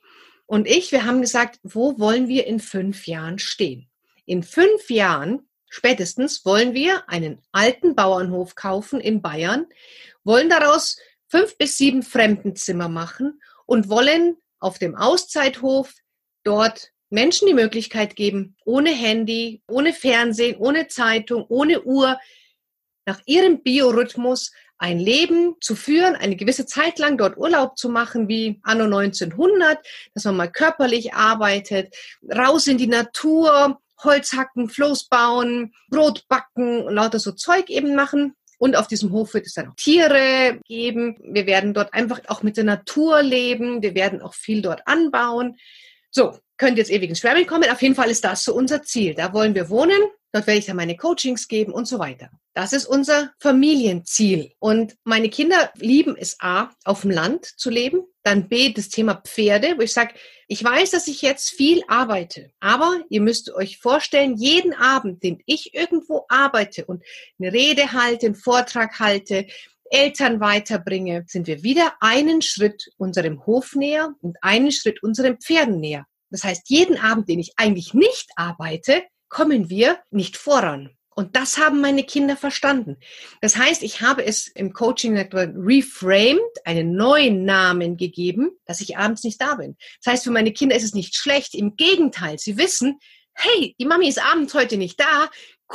und 0.45 0.67
ich, 0.67 0.91
wir 0.91 1.05
haben 1.05 1.21
gesagt, 1.21 1.59
wo 1.63 1.97
wollen 1.99 2.27
wir 2.27 2.45
in 2.45 2.59
fünf 2.59 3.07
Jahren 3.07 3.39
stehen? 3.39 3.89
In 4.25 4.43
fünf 4.43 4.89
Jahren 4.89 5.47
Spätestens 5.75 6.45
wollen 6.45 6.75
wir 6.75 7.09
einen 7.09 7.41
alten 7.51 7.95
Bauernhof 7.95 8.53
kaufen 8.53 9.01
in 9.01 9.23
Bayern, 9.23 9.65
wollen 10.23 10.47
daraus 10.47 10.99
fünf 11.27 11.57
bis 11.57 11.79
sieben 11.79 12.03
Fremdenzimmer 12.03 12.89
machen 12.89 13.41
und 13.65 13.89
wollen 13.89 14.37
auf 14.59 14.77
dem 14.77 14.95
Auszeithof 14.95 15.91
dort 16.43 16.91
Menschen 17.09 17.47
die 17.47 17.55
Möglichkeit 17.55 18.15
geben, 18.15 18.55
ohne 18.65 18.91
Handy, 18.91 19.63
ohne 19.67 19.93
Fernsehen, 19.93 20.57
ohne 20.57 20.89
Zeitung, 20.89 21.43
ohne 21.49 21.81
Uhr, 21.81 22.19
nach 23.07 23.21
ihrem 23.25 23.63
Biorhythmus 23.63 24.51
ein 24.77 24.99
Leben 24.99 25.55
zu 25.59 25.75
führen, 25.75 26.15
eine 26.15 26.35
gewisse 26.35 26.67
Zeit 26.67 26.99
lang 26.99 27.17
dort 27.17 27.35
Urlaub 27.35 27.79
zu 27.79 27.89
machen, 27.89 28.27
wie 28.27 28.59
anno 28.61 28.83
1900, 28.83 29.79
dass 30.13 30.25
man 30.25 30.37
mal 30.37 30.51
körperlich 30.51 31.15
arbeitet, 31.15 31.95
raus 32.29 32.67
in 32.67 32.77
die 32.77 32.85
Natur, 32.85 33.79
Holz 34.03 34.33
hacken, 34.33 34.69
Floß 34.69 35.09
bauen, 35.09 35.73
Brot 35.89 36.27
backen 36.27 36.83
und 36.83 36.93
lauter 36.93 37.19
so 37.19 37.31
Zeug 37.31 37.69
eben 37.69 37.95
machen. 37.95 38.35
Und 38.57 38.75
auf 38.77 38.87
diesem 38.87 39.11
Hof 39.11 39.33
wird 39.33 39.45
es 39.45 39.53
dann 39.53 39.69
auch 39.69 39.75
Tiere 39.75 40.59
geben. 40.65 41.17
Wir 41.21 41.45
werden 41.45 41.73
dort 41.73 41.93
einfach 41.93 42.21
auch 42.27 42.43
mit 42.43 42.55
der 42.55 42.63
Natur 42.63 43.21
leben. 43.21 43.81
Wir 43.81 43.93
werden 43.93 44.21
auch 44.21 44.33
viel 44.33 44.61
dort 44.61 44.87
anbauen. 44.87 45.57
So, 46.11 46.37
könnt 46.57 46.77
jetzt 46.77 46.91
ewig 46.91 47.09
ins 47.09 47.19
Schwärmen 47.19 47.45
kommen. 47.45 47.69
Auf 47.69 47.81
jeden 47.81 47.95
Fall 47.95 48.09
ist 48.09 48.23
das 48.23 48.43
so 48.43 48.53
unser 48.53 48.83
Ziel. 48.83 49.15
Da 49.15 49.33
wollen 49.33 49.55
wir 49.55 49.69
wohnen. 49.69 50.01
Dort 50.33 50.47
werde 50.47 50.59
ich 50.59 50.65
dann 50.65 50.77
meine 50.77 50.97
Coachings 50.97 51.47
geben 51.47 51.71
und 51.71 51.87
so 51.87 51.99
weiter. 51.99 52.31
Das 52.55 52.73
ist 52.73 52.87
unser 52.87 53.31
Familienziel. 53.39 54.51
Und 54.57 54.95
meine 55.03 55.29
Kinder 55.29 55.71
lieben 55.75 56.15
es 56.17 56.37
A, 56.39 56.71
auf 56.85 57.01
dem 57.01 57.11
Land 57.11 57.45
zu 57.45 57.69
leben. 57.69 58.01
Dann 58.23 58.49
B, 58.49 58.73
das 58.73 58.89
Thema 58.89 59.21
Pferde, 59.23 59.75
wo 59.77 59.81
ich 59.81 59.93
sage, 59.93 60.15
ich 60.47 60.63
weiß, 60.63 60.91
dass 60.91 61.07
ich 61.07 61.21
jetzt 61.21 61.51
viel 61.51 61.83
arbeite, 61.87 62.51
aber 62.59 63.01
ihr 63.09 63.21
müsst 63.21 63.53
euch 63.53 63.79
vorstellen, 63.79 64.35
jeden 64.35 64.73
Abend, 64.73 65.23
den 65.23 65.41
ich 65.45 65.73
irgendwo 65.73 66.25
arbeite 66.29 66.85
und 66.85 67.03
eine 67.39 67.53
Rede 67.53 67.91
halte, 67.93 68.27
einen 68.27 68.35
Vortrag 68.35 68.99
halte, 68.99 69.47
Eltern 69.89 70.39
weiterbringe, 70.39 71.25
sind 71.27 71.47
wir 71.47 71.63
wieder 71.63 71.93
einen 72.01 72.41
Schritt 72.41 72.91
unserem 72.97 73.45
Hof 73.45 73.75
näher 73.75 74.15
und 74.21 74.37
einen 74.41 74.71
Schritt 74.71 75.03
unseren 75.03 75.37
Pferden 75.37 75.79
näher. 75.79 76.05
Das 76.29 76.43
heißt, 76.43 76.69
jeden 76.69 76.97
Abend, 76.97 77.29
den 77.29 77.39
ich 77.39 77.53
eigentlich 77.57 77.93
nicht 77.93 78.31
arbeite, 78.35 79.03
kommen 79.33 79.69
wir 79.69 79.97
nicht 80.11 80.37
voran. 80.37 80.91
Und 81.15 81.35
das 81.35 81.57
haben 81.57 81.81
meine 81.81 82.03
Kinder 82.03 82.37
verstanden. 82.37 82.97
Das 83.41 83.57
heißt, 83.57 83.83
ich 83.83 84.01
habe 84.01 84.25
es 84.25 84.47
im 84.47 84.73
Coaching 84.73 85.17
reframed, 85.17 86.39
einen 86.65 86.95
neuen 86.95 87.43
Namen 87.43 87.97
gegeben, 87.97 88.51
dass 88.65 88.79
ich 88.79 88.97
abends 88.97 89.23
nicht 89.23 89.41
da 89.41 89.55
bin. 89.55 89.75
Das 90.01 90.13
heißt, 90.13 90.23
für 90.23 90.31
meine 90.31 90.53
Kinder 90.53 90.75
ist 90.75 90.83
es 90.83 90.95
nicht 90.95 91.15
schlecht. 91.15 91.55
Im 91.55 91.75
Gegenteil, 91.75 92.39
sie 92.39 92.57
wissen, 92.57 92.99
hey, 93.33 93.75
die 93.79 93.85
Mami 93.85 94.07
ist 94.07 94.23
abends 94.23 94.53
heute 94.53 94.77
nicht 94.77 94.99
da. 94.99 95.29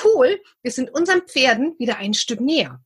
Cool, 0.04 0.40
wir 0.62 0.70
sind 0.70 0.90
unseren 0.90 1.22
Pferden 1.22 1.74
wieder 1.78 1.98
ein 1.98 2.14
Stück 2.14 2.40
näher. 2.40 2.80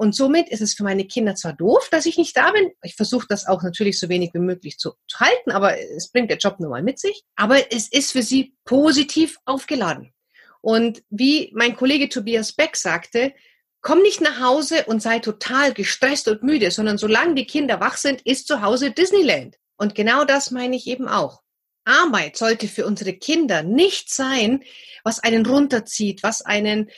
Und 0.00 0.14
somit 0.14 0.48
ist 0.48 0.62
es 0.62 0.72
für 0.72 0.82
meine 0.82 1.04
Kinder 1.04 1.34
zwar 1.34 1.52
doof, 1.52 1.90
dass 1.90 2.06
ich 2.06 2.16
nicht 2.16 2.34
da 2.34 2.52
bin. 2.52 2.70
Ich 2.82 2.94
versuche 2.94 3.26
das 3.28 3.46
auch 3.46 3.62
natürlich 3.62 4.00
so 4.00 4.08
wenig 4.08 4.30
wie 4.32 4.38
möglich 4.38 4.78
zu, 4.78 4.94
zu 5.06 5.20
halten, 5.20 5.50
aber 5.50 5.78
es 5.78 6.10
bringt 6.10 6.30
der 6.30 6.38
Job 6.38 6.58
nun 6.58 6.70
mal 6.70 6.82
mit 6.82 6.98
sich. 6.98 7.22
Aber 7.36 7.70
es 7.70 7.86
ist 7.86 8.12
für 8.12 8.22
sie 8.22 8.54
positiv 8.64 9.36
aufgeladen. 9.44 10.14
Und 10.62 11.02
wie 11.10 11.52
mein 11.54 11.76
Kollege 11.76 12.08
Tobias 12.08 12.54
Beck 12.54 12.76
sagte, 12.76 13.34
komm 13.82 14.00
nicht 14.00 14.22
nach 14.22 14.40
Hause 14.40 14.84
und 14.86 15.02
sei 15.02 15.18
total 15.18 15.74
gestresst 15.74 16.28
und 16.28 16.42
müde, 16.42 16.70
sondern 16.70 16.96
solange 16.96 17.34
die 17.34 17.46
Kinder 17.46 17.78
wach 17.80 17.98
sind, 17.98 18.22
ist 18.22 18.46
zu 18.46 18.62
Hause 18.62 18.92
Disneyland. 18.92 19.58
Und 19.76 19.94
genau 19.94 20.24
das 20.24 20.50
meine 20.50 20.76
ich 20.76 20.86
eben 20.86 21.08
auch. 21.08 21.42
Arbeit 21.84 22.38
sollte 22.38 22.68
für 22.68 22.86
unsere 22.86 23.12
Kinder 23.12 23.62
nicht 23.62 24.08
sein, 24.08 24.64
was 25.04 25.18
einen 25.22 25.44
runterzieht, 25.44 26.22
was 26.22 26.40
einen 26.40 26.88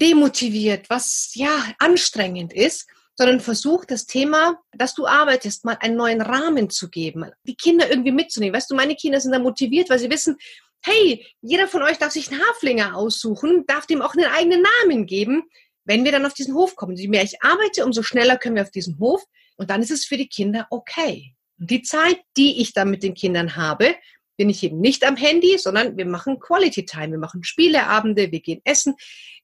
demotiviert, 0.00 0.88
was 0.88 1.32
ja 1.34 1.64
anstrengend 1.78 2.52
ist, 2.52 2.86
sondern 3.16 3.40
versuch 3.40 3.84
das 3.84 4.06
Thema, 4.06 4.58
dass 4.72 4.94
du 4.94 5.06
arbeitest, 5.06 5.64
mal 5.64 5.76
einen 5.80 5.96
neuen 5.96 6.22
Rahmen 6.22 6.70
zu 6.70 6.88
geben, 6.88 7.30
die 7.44 7.54
Kinder 7.54 7.90
irgendwie 7.90 8.12
mitzunehmen. 8.12 8.56
Weißt 8.56 8.70
du, 8.70 8.74
meine 8.74 8.96
Kinder 8.96 9.20
sind 9.20 9.32
da 9.32 9.38
motiviert, 9.38 9.90
weil 9.90 9.98
sie 9.98 10.10
wissen, 10.10 10.36
hey, 10.82 11.26
jeder 11.42 11.68
von 11.68 11.82
euch 11.82 11.98
darf 11.98 12.12
sich 12.12 12.30
einen 12.30 12.40
Haflinger 12.40 12.96
aussuchen, 12.96 13.64
darf 13.66 13.86
dem 13.86 14.00
auch 14.00 14.14
einen 14.14 14.30
eigenen 14.30 14.64
Namen 14.80 15.06
geben, 15.06 15.42
wenn 15.84 16.04
wir 16.04 16.12
dann 16.12 16.24
auf 16.24 16.34
diesen 16.34 16.54
Hof 16.54 16.76
kommen. 16.76 16.96
Je 16.96 17.08
mehr 17.08 17.22
ich 17.22 17.42
arbeite, 17.42 17.84
umso 17.84 18.02
schneller 18.02 18.38
können 18.38 18.56
wir 18.56 18.62
auf 18.62 18.70
diesen 18.70 18.98
Hof 18.98 19.22
und 19.56 19.68
dann 19.68 19.82
ist 19.82 19.90
es 19.90 20.06
für 20.06 20.16
die 20.16 20.28
Kinder 20.28 20.66
okay. 20.70 21.34
Die 21.58 21.82
Zeit, 21.82 22.20
die 22.38 22.62
ich 22.62 22.72
dann 22.72 22.88
mit 22.88 23.02
den 23.02 23.12
Kindern 23.12 23.56
habe, 23.56 23.96
bin 24.40 24.48
ich 24.48 24.62
eben 24.62 24.80
nicht 24.80 25.04
am 25.04 25.16
Handy, 25.16 25.58
sondern 25.58 25.98
wir 25.98 26.06
machen 26.06 26.40
Quality 26.40 26.86
Time. 26.86 27.10
Wir 27.10 27.18
machen 27.18 27.44
Spieleabende, 27.44 28.32
wir 28.32 28.40
gehen 28.40 28.62
essen, 28.64 28.94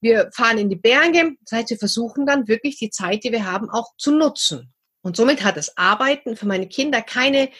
wir 0.00 0.30
fahren 0.32 0.56
in 0.56 0.70
die 0.70 0.76
Berge. 0.76 1.32
Das 1.44 1.58
heißt, 1.58 1.68
wir 1.68 1.76
versuchen 1.76 2.24
dann 2.24 2.48
wirklich 2.48 2.78
die 2.78 2.88
Zeit, 2.88 3.22
die 3.22 3.30
wir 3.30 3.44
haben, 3.44 3.68
auch 3.68 3.94
zu 3.98 4.10
nutzen. 4.10 4.72
Und 5.02 5.14
somit 5.14 5.44
hat 5.44 5.58
das 5.58 5.76
Arbeiten 5.76 6.34
für 6.34 6.46
meine 6.46 6.66
Kinder 6.66 7.02
keine 7.02 7.50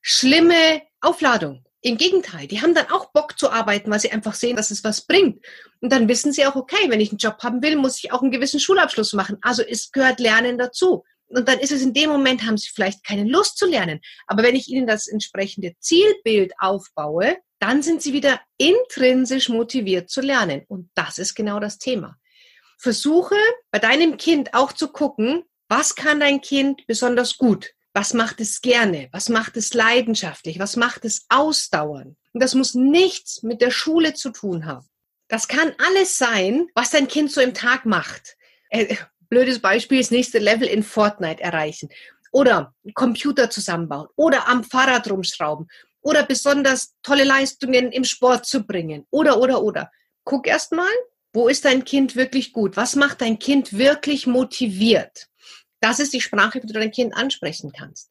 schlimme 0.00 0.80
Aufladung. 1.00 1.64
Im 1.80 1.96
Gegenteil, 1.96 2.46
die 2.46 2.62
haben 2.62 2.72
dann 2.72 2.88
auch 2.92 3.10
Bock 3.10 3.36
zu 3.36 3.50
arbeiten, 3.50 3.90
weil 3.90 3.98
sie 3.98 4.12
einfach 4.12 4.34
sehen, 4.34 4.54
dass 4.54 4.70
es 4.70 4.84
was 4.84 5.00
bringt. 5.08 5.44
Und 5.80 5.90
dann 5.90 6.06
wissen 6.06 6.32
sie 6.32 6.46
auch, 6.46 6.54
okay, 6.54 6.88
wenn 6.88 7.00
ich 7.00 7.10
einen 7.10 7.18
Job 7.18 7.38
haben 7.42 7.64
will, 7.64 7.74
muss 7.74 7.98
ich 7.98 8.12
auch 8.12 8.22
einen 8.22 8.30
gewissen 8.30 8.60
Schulabschluss 8.60 9.12
machen. 9.12 9.38
Also 9.42 9.64
es 9.64 9.90
gehört 9.90 10.20
Lernen 10.20 10.56
dazu. 10.56 11.02
Und 11.28 11.48
dann 11.48 11.58
ist 11.58 11.72
es 11.72 11.82
in 11.82 11.92
dem 11.92 12.10
Moment, 12.10 12.44
haben 12.44 12.56
sie 12.56 12.70
vielleicht 12.72 13.04
keine 13.04 13.24
Lust 13.24 13.58
zu 13.58 13.66
lernen. 13.66 14.00
Aber 14.26 14.42
wenn 14.42 14.54
ich 14.54 14.68
ihnen 14.68 14.86
das 14.86 15.08
entsprechende 15.08 15.74
Zielbild 15.80 16.52
aufbaue, 16.58 17.38
dann 17.58 17.82
sind 17.82 18.02
sie 18.02 18.12
wieder 18.12 18.40
intrinsisch 18.58 19.48
motiviert 19.48 20.10
zu 20.10 20.20
lernen. 20.20 20.64
Und 20.68 20.90
das 20.94 21.18
ist 21.18 21.34
genau 21.34 21.58
das 21.58 21.78
Thema. 21.78 22.16
Versuche 22.78 23.36
bei 23.70 23.78
deinem 23.78 24.16
Kind 24.18 24.54
auch 24.54 24.72
zu 24.72 24.88
gucken, 24.88 25.44
was 25.68 25.94
kann 25.94 26.20
dein 26.20 26.40
Kind 26.40 26.86
besonders 26.86 27.38
gut? 27.38 27.72
Was 27.92 28.12
macht 28.12 28.40
es 28.40 28.60
gerne? 28.60 29.08
Was 29.10 29.28
macht 29.30 29.56
es 29.56 29.72
leidenschaftlich? 29.72 30.58
Was 30.58 30.76
macht 30.76 31.04
es 31.04 31.24
ausdauernd? 31.28 32.16
Und 32.34 32.42
das 32.42 32.54
muss 32.54 32.74
nichts 32.74 33.42
mit 33.42 33.62
der 33.62 33.70
Schule 33.70 34.14
zu 34.14 34.30
tun 34.30 34.66
haben. 34.66 34.86
Das 35.28 35.48
kann 35.48 35.74
alles 35.78 36.18
sein, 36.18 36.68
was 36.74 36.90
dein 36.90 37.08
Kind 37.08 37.32
so 37.32 37.40
im 37.40 37.54
Tag 37.54 37.86
macht. 37.86 38.36
Blödes 39.28 39.60
Beispiel, 39.60 39.98
das 39.98 40.10
nächste 40.10 40.38
Level 40.38 40.68
in 40.68 40.82
Fortnite 40.82 41.42
erreichen. 41.42 41.88
Oder 42.32 42.74
Computer 42.94 43.50
zusammenbauen. 43.50 44.08
Oder 44.16 44.48
am 44.48 44.64
Fahrrad 44.64 45.10
rumschrauben. 45.10 45.68
Oder 46.00 46.24
besonders 46.24 46.94
tolle 47.02 47.24
Leistungen 47.24 47.92
im 47.92 48.04
Sport 48.04 48.46
zu 48.46 48.64
bringen. 48.64 49.06
Oder, 49.10 49.40
oder, 49.40 49.62
oder. 49.62 49.90
Guck 50.24 50.46
erst 50.46 50.72
mal, 50.72 50.92
wo 51.32 51.48
ist 51.48 51.64
dein 51.64 51.84
Kind 51.84 52.16
wirklich 52.16 52.52
gut? 52.52 52.76
Was 52.76 52.96
macht 52.96 53.20
dein 53.20 53.38
Kind 53.38 53.76
wirklich 53.76 54.26
motiviert? 54.26 55.28
Das 55.80 56.00
ist 56.00 56.12
die 56.12 56.20
Sprache, 56.20 56.62
wie 56.62 56.66
du 56.66 56.72
dein 56.72 56.90
Kind 56.90 57.14
ansprechen 57.14 57.72
kannst. 57.72 58.10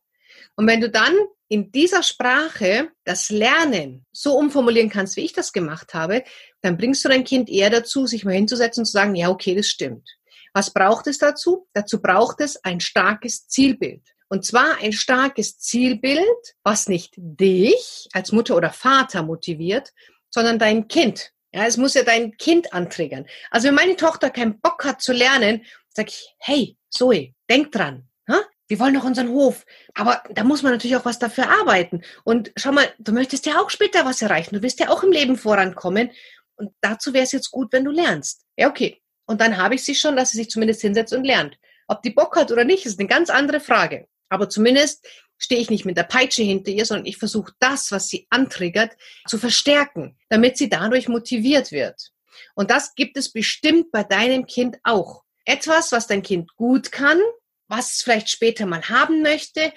Und 0.56 0.68
wenn 0.68 0.82
du 0.82 0.90
dann 0.90 1.16
in 1.48 1.72
dieser 1.72 2.04
Sprache 2.04 2.90
das 3.04 3.30
Lernen 3.30 4.06
so 4.12 4.38
umformulieren 4.38 4.90
kannst, 4.90 5.16
wie 5.16 5.22
ich 5.22 5.34
das 5.34 5.54
gemacht 5.54 5.94
habe, 5.94 6.24
dann 6.62 6.78
bringst 6.78 7.04
du 7.06 7.10
dein 7.10 7.24
Kind 7.24 7.50
eher 7.50 7.70
dazu, 7.70 8.08
sich 8.08 8.26
mal 8.26 8.34
hinzusetzen 8.34 8.82
und 8.82 8.86
zu 8.86 8.92
sagen, 8.92 9.16
ja, 9.16 9.30
okay, 9.30 9.56
das 9.56 9.68
stimmt. 9.68 10.10
Was 10.56 10.72
braucht 10.72 11.06
es 11.08 11.18
dazu? 11.18 11.68
Dazu 11.74 12.02
braucht 12.02 12.40
es 12.40 12.64
ein 12.64 12.80
starkes 12.80 13.46
Zielbild. 13.50 14.02
Und 14.30 14.46
zwar 14.46 14.78
ein 14.82 14.94
starkes 14.94 15.60
Zielbild, 15.60 16.24
was 16.64 16.88
nicht 16.88 17.14
dich 17.18 18.08
als 18.14 18.32
Mutter 18.32 18.56
oder 18.56 18.72
Vater 18.72 19.22
motiviert, 19.22 19.92
sondern 20.30 20.58
dein 20.58 20.88
Kind. 20.88 21.34
Ja, 21.54 21.66
es 21.66 21.76
muss 21.76 21.94
ja 21.94 22.04
dein 22.04 22.38
Kind 22.38 22.72
antriggern. 22.74 23.26
Also 23.52 23.68
wenn 23.68 23.76
meine 23.76 23.98
Tochter 23.98 24.30
keinen 24.30 24.62
Bock 24.62 24.86
hat 24.86 25.02
zu 25.02 25.12
lernen, 25.12 25.66
sage 25.90 26.10
ich, 26.10 26.34
hey, 26.40 26.78
Zoe, 26.90 27.34
denk 27.50 27.74
dran. 27.74 28.08
Ha? 28.30 28.40
Wir 28.70 28.80
wollen 28.80 28.94
doch 28.94 29.04
unseren 29.04 29.32
Hof. 29.32 29.66
Aber 29.94 30.24
da 30.30 30.46
muss 30.46 30.64
man 30.64 30.72
natürlich 30.72 30.96
auch 30.96 31.06
was 31.06 31.20
dafür 31.20 31.50
arbeiten. 31.50 32.02
Und 32.24 32.54
schau 32.56 32.72
mal, 32.72 32.88
du 32.98 33.12
möchtest 33.12 33.46
ja 33.46 33.60
auch 33.62 33.70
später 33.70 34.06
was 34.06 34.22
erreichen. 34.22 34.56
Du 34.56 34.64
wirst 34.64 34.80
ja 34.80 34.88
auch 34.88 35.04
im 35.04 35.12
Leben 35.12 35.36
vorankommen. 35.36 36.12
Und 36.56 36.72
dazu 36.80 37.14
wäre 37.14 37.26
es 37.26 37.34
jetzt 37.34 37.52
gut, 37.52 37.74
wenn 37.74 37.84
du 37.84 37.92
lernst. 37.92 38.46
Ja, 38.56 38.70
okay. 38.70 39.02
Und 39.26 39.42
dann 39.42 39.58
habe 39.58 39.76
ich 39.76 39.84
sie 39.84 39.96
schon, 39.96 40.16
dass 40.16 40.32
sie 40.32 40.38
sich 40.38 40.50
zumindest 40.50 40.82
hinsetzt 40.82 41.14
und 41.14 41.24
lernt. 41.24 41.58
Ob 41.88 42.02
die 42.02 42.12
Bock 42.12 42.36
hat 42.36 42.52
oder 42.52 42.64
nicht, 42.64 42.86
ist 42.86 43.00
eine 43.00 43.08
ganz 43.08 43.30
andere 43.30 43.60
Frage. 43.60 44.08
Aber 44.30 44.50
zumindest 44.50 45.06
stehe 45.38 45.62
ich 45.62 45.70
nicht 45.70 45.86
mit 45.86 45.98
der 45.98 46.04
Peitsche 46.04 46.44
hinter 46.44 46.72
ihr, 46.72 46.86
sondern 46.86 47.06
ich 47.06 47.18
versuche 47.18 47.54
das, 47.60 47.92
was 47.92 48.08
sie 48.08 48.28
antriggert, 48.30 48.96
zu 49.28 49.38
verstärken, 49.38 50.18
damit 50.30 50.58
sie 50.58 50.70
dadurch 50.70 51.08
motiviert 51.08 51.72
wird. 51.72 52.12
Und 52.56 52.72
das 52.72 52.96
gibt 52.96 53.18
es 53.18 53.32
bestimmt 53.32 53.92
bei 53.92 54.04
deinem 54.04 54.46
Kind 54.46 54.78
auch. 54.84 55.24
Etwas, 55.46 55.92
was 55.92 56.08
dein 56.08 56.24
Kind 56.24 56.56
gut 56.56 56.92
kann, 56.92 57.20
was 57.68 57.94
es 57.94 58.02
vielleicht 58.02 58.30
später 58.30 58.66
mal 58.66 58.90
haben 58.90 59.22
möchte, 59.22 59.74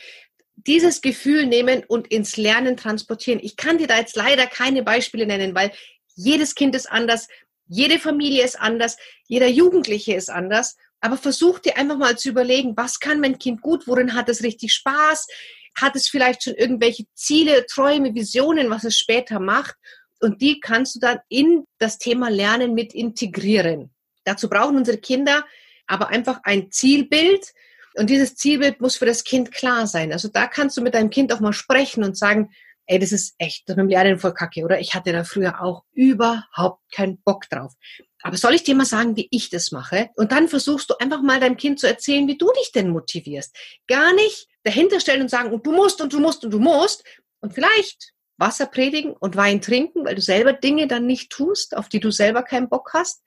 dieses 0.56 1.00
Gefühl 1.02 1.46
nehmen 1.46 1.84
und 1.86 2.08
ins 2.08 2.36
Lernen 2.36 2.76
transportieren. 2.76 3.40
Ich 3.42 3.56
kann 3.56 3.78
dir 3.78 3.86
da 3.86 3.98
jetzt 3.98 4.16
leider 4.16 4.46
keine 4.46 4.82
Beispiele 4.82 5.26
nennen, 5.26 5.54
weil 5.54 5.72
jedes 6.14 6.54
Kind 6.54 6.74
ist 6.74 6.90
anders, 6.90 7.28
jede 7.68 7.98
Familie 7.98 8.44
ist 8.44 8.58
anders, 8.58 8.96
jeder 9.26 9.48
Jugendliche 9.48 10.14
ist 10.14 10.30
anders. 10.30 10.76
Aber 11.00 11.16
versuch 11.16 11.60
dir 11.60 11.76
einfach 11.76 11.96
mal 11.96 12.18
zu 12.18 12.28
überlegen, 12.28 12.76
was 12.76 12.98
kann 12.98 13.20
mein 13.20 13.38
Kind 13.38 13.60
gut, 13.60 13.86
worin 13.86 14.14
hat 14.14 14.28
es 14.28 14.42
richtig 14.42 14.72
Spaß, 14.72 15.28
hat 15.76 15.94
es 15.94 16.08
vielleicht 16.08 16.42
schon 16.42 16.54
irgendwelche 16.54 17.04
Ziele, 17.14 17.66
Träume, 17.66 18.14
Visionen, 18.14 18.68
was 18.68 18.84
es 18.84 18.98
später 18.98 19.38
macht. 19.38 19.76
Und 20.20 20.42
die 20.42 20.58
kannst 20.58 20.96
du 20.96 20.98
dann 20.98 21.18
in 21.28 21.64
das 21.78 21.98
Thema 21.98 22.28
Lernen 22.30 22.74
mit 22.74 22.94
integrieren. 22.94 23.90
Dazu 24.24 24.48
brauchen 24.48 24.76
unsere 24.76 24.98
Kinder 24.98 25.44
aber 25.88 26.08
einfach 26.10 26.40
ein 26.44 26.70
Zielbild. 26.70 27.52
Und 27.94 28.10
dieses 28.10 28.36
Zielbild 28.36 28.80
muss 28.80 28.96
für 28.96 29.06
das 29.06 29.24
Kind 29.24 29.50
klar 29.50 29.88
sein. 29.88 30.12
Also 30.12 30.28
da 30.28 30.46
kannst 30.46 30.76
du 30.76 30.82
mit 30.82 30.94
deinem 30.94 31.10
Kind 31.10 31.32
auch 31.32 31.40
mal 31.40 31.52
sprechen 31.52 32.04
und 32.04 32.16
sagen, 32.16 32.50
ey, 32.88 32.98
das 32.98 33.12
ist 33.12 33.34
echt, 33.38 33.68
das 33.68 33.76
mit 33.76 33.84
dem 33.84 33.88
Lernen 33.90 34.18
voll 34.18 34.34
kacke, 34.34 34.64
oder? 34.64 34.80
Ich 34.80 34.94
hatte 34.94 35.12
da 35.12 35.22
früher 35.22 35.62
auch 35.62 35.84
überhaupt 35.92 36.82
keinen 36.92 37.20
Bock 37.22 37.48
drauf. 37.48 37.74
Aber 38.22 38.36
soll 38.36 38.54
ich 38.54 38.64
dir 38.64 38.74
mal 38.74 38.84
sagen, 38.84 39.16
wie 39.16 39.28
ich 39.30 39.50
das 39.50 39.70
mache? 39.70 40.10
Und 40.16 40.32
dann 40.32 40.48
versuchst 40.48 40.90
du 40.90 40.94
einfach 40.98 41.22
mal 41.22 41.38
deinem 41.38 41.56
Kind 41.56 41.78
zu 41.78 41.86
erzählen, 41.86 42.26
wie 42.26 42.36
du 42.36 42.50
dich 42.58 42.72
denn 42.72 42.88
motivierst. 42.88 43.56
Gar 43.86 44.14
nicht 44.14 44.48
dahinter 44.64 45.00
stellen 45.00 45.22
und 45.22 45.30
sagen, 45.30 45.52
und 45.52 45.64
du 45.66 45.72
musst 45.72 46.00
und 46.00 46.12
du 46.12 46.18
musst 46.18 46.44
und 46.44 46.50
du 46.50 46.58
musst. 46.58 47.04
Und 47.40 47.54
vielleicht 47.54 48.12
Wasser 48.38 48.66
predigen 48.66 49.12
und 49.12 49.36
Wein 49.36 49.60
trinken, 49.60 50.04
weil 50.04 50.14
du 50.14 50.22
selber 50.22 50.52
Dinge 50.52 50.86
dann 50.86 51.06
nicht 51.06 51.30
tust, 51.30 51.76
auf 51.76 51.88
die 51.88 52.00
du 52.00 52.10
selber 52.10 52.42
keinen 52.42 52.68
Bock 52.68 52.90
hast, 52.94 53.22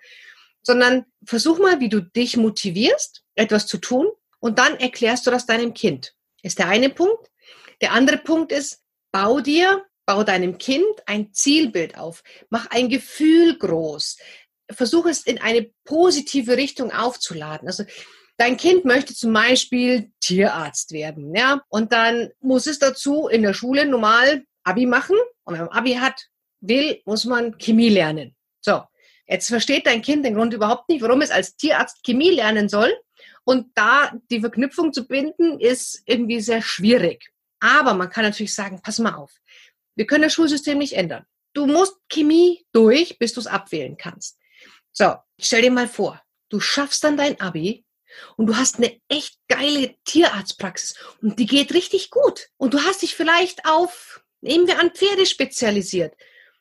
sondern 0.63 1.05
versuch 1.25 1.59
mal, 1.59 1.79
wie 1.79 1.89
du 1.89 2.01
dich 2.01 2.37
motivierst, 2.37 3.23
etwas 3.35 3.67
zu 3.67 3.77
tun 3.77 4.07
und 4.39 4.59
dann 4.59 4.77
erklärst 4.77 5.27
du 5.27 5.31
das 5.31 5.45
deinem 5.45 5.73
Kind. 5.73 6.13
Ist 6.43 6.59
der 6.59 6.67
eine 6.67 6.89
Punkt. 6.89 7.29
Der 7.81 7.93
andere 7.93 8.17
Punkt 8.17 8.51
ist, 8.51 8.80
bau 9.11 9.39
dir, 9.39 9.85
bau 10.05 10.23
deinem 10.23 10.57
Kind 10.57 10.85
ein 11.05 11.33
Zielbild 11.33 11.97
auf. 11.97 12.23
Mach 12.49 12.67
ein 12.67 12.89
Gefühl 12.89 13.57
groß. 13.57 14.17
Versuch 14.71 15.05
es 15.05 15.23
in 15.23 15.39
eine 15.41 15.69
positive 15.85 16.57
Richtung 16.57 16.91
aufzuladen. 16.91 17.67
Also 17.67 17.83
Dein 18.41 18.57
Kind 18.57 18.85
möchte 18.85 19.13
zum 19.13 19.33
Beispiel 19.33 20.11
Tierarzt 20.19 20.93
werden, 20.93 21.35
ja, 21.35 21.61
und 21.69 21.91
dann 21.91 22.31
muss 22.39 22.65
es 22.65 22.79
dazu 22.79 23.27
in 23.27 23.43
der 23.43 23.53
Schule 23.53 23.85
normal 23.85 24.45
Abi 24.63 24.87
machen. 24.87 25.15
Und 25.43 25.53
wenn 25.53 25.65
man 25.65 25.77
Abi 25.77 25.93
hat, 25.93 26.27
will, 26.59 27.01
muss 27.05 27.25
man 27.25 27.59
Chemie 27.59 27.89
lernen. 27.89 28.35
So. 28.59 28.81
Jetzt 29.27 29.47
versteht 29.47 29.85
dein 29.85 30.01
Kind 30.01 30.25
den 30.25 30.33
Grund 30.33 30.55
überhaupt 30.55 30.89
nicht, 30.89 31.03
warum 31.03 31.21
es 31.21 31.29
als 31.29 31.55
Tierarzt 31.55 32.03
Chemie 32.03 32.31
lernen 32.31 32.67
soll. 32.67 32.91
Und 33.43 33.67
da 33.75 34.11
die 34.31 34.39
Verknüpfung 34.39 34.91
zu 34.91 35.07
binden, 35.07 35.59
ist 35.59 36.01
irgendwie 36.05 36.41
sehr 36.41 36.63
schwierig. 36.63 37.30
Aber 37.61 37.93
man 37.93 38.09
kann 38.09 38.25
natürlich 38.25 38.53
sagen, 38.53 38.81
pass 38.81 38.99
mal 38.99 39.15
auf. 39.15 39.31
Wir 39.95 40.05
können 40.05 40.23
das 40.23 40.33
Schulsystem 40.33 40.77
nicht 40.77 40.93
ändern. 40.93 41.25
Du 41.53 41.67
musst 41.67 41.95
Chemie 42.09 42.65
durch, 42.73 43.17
bis 43.19 43.33
du 43.33 43.39
es 43.39 43.47
abwählen 43.47 43.95
kannst. 43.97 44.37
So, 44.91 45.15
stell 45.39 45.61
dir 45.61 45.71
mal 45.71 45.87
vor, 45.87 46.21
du 46.49 46.59
schaffst 46.59 47.03
dann 47.03 47.17
dein 47.17 47.39
Abi 47.39 47.85
und 48.35 48.47
du 48.47 48.57
hast 48.57 48.77
eine 48.77 48.99
echt 49.07 49.37
geile 49.47 49.95
Tierarztpraxis 50.05 50.95
und 51.21 51.39
die 51.39 51.45
geht 51.45 51.73
richtig 51.73 52.09
gut. 52.09 52.49
Und 52.57 52.73
du 52.73 52.81
hast 52.81 53.01
dich 53.03 53.15
vielleicht 53.15 53.65
auf, 53.65 54.23
nehmen 54.41 54.67
wir 54.67 54.79
an, 54.79 54.91
Pferde 54.91 55.25
spezialisiert. 55.25 56.15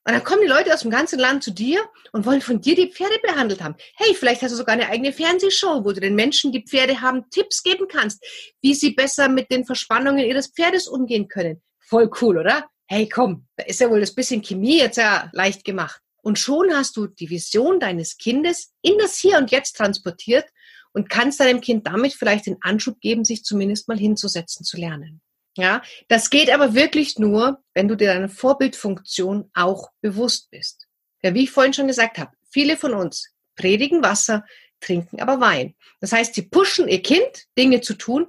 Und 0.06 0.14
dann 0.14 0.24
kommen 0.24 0.40
die 0.40 0.48
Leute 0.48 0.72
aus 0.72 0.80
dem 0.80 0.90
ganzen 0.90 1.18
Land 1.18 1.42
zu 1.42 1.50
dir 1.50 1.86
und 2.12 2.24
wollen 2.24 2.40
von 2.40 2.60
dir 2.60 2.74
die 2.74 2.90
Pferde 2.90 3.18
behandelt 3.22 3.62
haben. 3.62 3.74
Hey, 3.96 4.14
vielleicht 4.14 4.40
hast 4.42 4.52
du 4.52 4.56
sogar 4.56 4.72
eine 4.72 4.88
eigene 4.88 5.12
Fernsehshow, 5.12 5.84
wo 5.84 5.92
du 5.92 6.00
den 6.00 6.14
Menschen, 6.14 6.52
die 6.52 6.64
Pferde 6.64 7.02
haben, 7.02 7.28
Tipps 7.30 7.62
geben 7.62 7.86
kannst, 7.86 8.24
wie 8.62 8.74
sie 8.74 8.92
besser 8.92 9.28
mit 9.28 9.50
den 9.50 9.66
Verspannungen 9.66 10.24
ihres 10.24 10.48
Pferdes 10.48 10.88
umgehen 10.88 11.28
können. 11.28 11.60
Voll 11.80 12.10
cool, 12.20 12.38
oder? 12.38 12.70
Hey, 12.86 13.08
komm, 13.08 13.46
da 13.56 13.64
ist 13.64 13.80
ja 13.80 13.90
wohl 13.90 14.00
das 14.00 14.14
bisschen 14.14 14.42
Chemie 14.42 14.78
jetzt 14.78 14.96
ja 14.96 15.28
leicht 15.32 15.64
gemacht. 15.64 16.00
Und 16.22 16.38
schon 16.38 16.74
hast 16.74 16.96
du 16.96 17.06
die 17.06 17.30
Vision 17.30 17.78
deines 17.78 18.16
Kindes 18.16 18.72
in 18.82 18.98
das 18.98 19.18
Hier 19.18 19.38
und 19.38 19.50
Jetzt 19.50 19.76
transportiert 19.76 20.46
und 20.92 21.08
kannst 21.08 21.40
deinem 21.40 21.60
Kind 21.60 21.86
damit 21.86 22.14
vielleicht 22.14 22.46
den 22.46 22.56
Anschub 22.62 23.00
geben, 23.00 23.24
sich 23.24 23.44
zumindest 23.44 23.88
mal 23.88 23.98
hinzusetzen, 23.98 24.64
zu 24.64 24.76
lernen. 24.76 25.20
Ja, 25.56 25.82
das 26.08 26.30
geht 26.30 26.50
aber 26.50 26.74
wirklich 26.74 27.18
nur, 27.18 27.62
wenn 27.74 27.88
du 27.88 27.96
dir 27.96 28.08
deine 28.08 28.28
Vorbildfunktion 28.28 29.50
auch 29.52 29.90
bewusst 30.00 30.50
bist. 30.50 30.86
Ja, 31.22 31.34
wie 31.34 31.44
ich 31.44 31.50
vorhin 31.50 31.74
schon 31.74 31.88
gesagt 31.88 32.18
habe, 32.18 32.32
viele 32.50 32.76
von 32.76 32.94
uns 32.94 33.30
predigen 33.56 34.02
Wasser, 34.02 34.44
trinken 34.80 35.20
aber 35.20 35.40
Wein. 35.40 35.74
Das 36.00 36.12
heißt, 36.12 36.34
sie 36.34 36.42
pushen 36.42 36.88
ihr 36.88 37.02
Kind, 37.02 37.46
Dinge 37.58 37.80
zu 37.80 37.94
tun, 37.94 38.26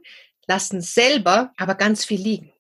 lassen 0.48 0.82
selber 0.82 1.54
aber 1.58 1.76
ganz 1.76 2.04
viel 2.04 2.20
liegen. 2.20 2.52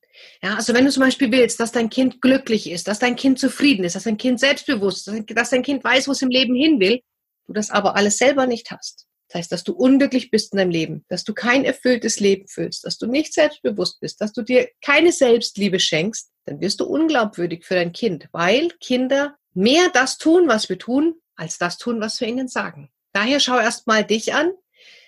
Ja, 0.41 0.55
also 0.55 0.73
wenn 0.73 0.85
du 0.85 0.91
zum 0.91 1.03
Beispiel 1.03 1.31
willst, 1.31 1.59
dass 1.59 1.71
dein 1.71 1.89
Kind 1.89 2.21
glücklich 2.21 2.69
ist, 2.69 2.87
dass 2.87 2.99
dein 2.99 3.15
Kind 3.15 3.39
zufrieden 3.39 3.83
ist, 3.83 3.95
dass 3.95 4.03
dein 4.03 4.17
Kind 4.17 4.39
selbstbewusst 4.39 5.07
ist, 5.07 5.25
dass 5.35 5.49
dein 5.49 5.63
Kind 5.63 5.83
weiß, 5.83 6.07
wo 6.07 6.11
es 6.11 6.21
im 6.21 6.29
Leben 6.29 6.55
hin 6.55 6.79
will, 6.79 7.01
du 7.47 7.53
das 7.53 7.69
aber 7.71 7.95
alles 7.95 8.17
selber 8.17 8.45
nicht 8.45 8.71
hast, 8.71 9.07
das 9.31 9.39
heißt, 9.39 9.51
dass 9.53 9.63
du 9.63 9.71
unglücklich 9.71 10.29
bist 10.29 10.51
in 10.51 10.57
deinem 10.57 10.71
Leben, 10.71 11.05
dass 11.07 11.23
du 11.23 11.33
kein 11.33 11.63
erfülltes 11.63 12.19
Leben 12.19 12.49
fühlst, 12.49 12.83
dass 12.83 12.97
du 12.97 13.07
nicht 13.07 13.33
selbstbewusst 13.33 14.01
bist, 14.01 14.19
dass 14.19 14.33
du 14.33 14.41
dir 14.41 14.67
keine 14.81 15.13
Selbstliebe 15.13 15.79
schenkst, 15.79 16.31
dann 16.45 16.59
wirst 16.59 16.81
du 16.81 16.85
unglaubwürdig 16.85 17.63
für 17.63 17.75
dein 17.75 17.93
Kind, 17.93 18.27
weil 18.33 18.71
Kinder 18.81 19.37
mehr 19.53 19.89
das 19.93 20.17
tun, 20.17 20.49
was 20.49 20.67
wir 20.67 20.77
tun, 20.77 21.15
als 21.35 21.57
das 21.57 21.77
tun, 21.77 22.01
was 22.01 22.19
wir 22.19 22.27
ihnen 22.27 22.49
sagen. 22.49 22.89
Daher 23.13 23.39
schau 23.39 23.57
erst 23.57 23.87
mal 23.87 24.03
dich 24.03 24.33
an. 24.33 24.51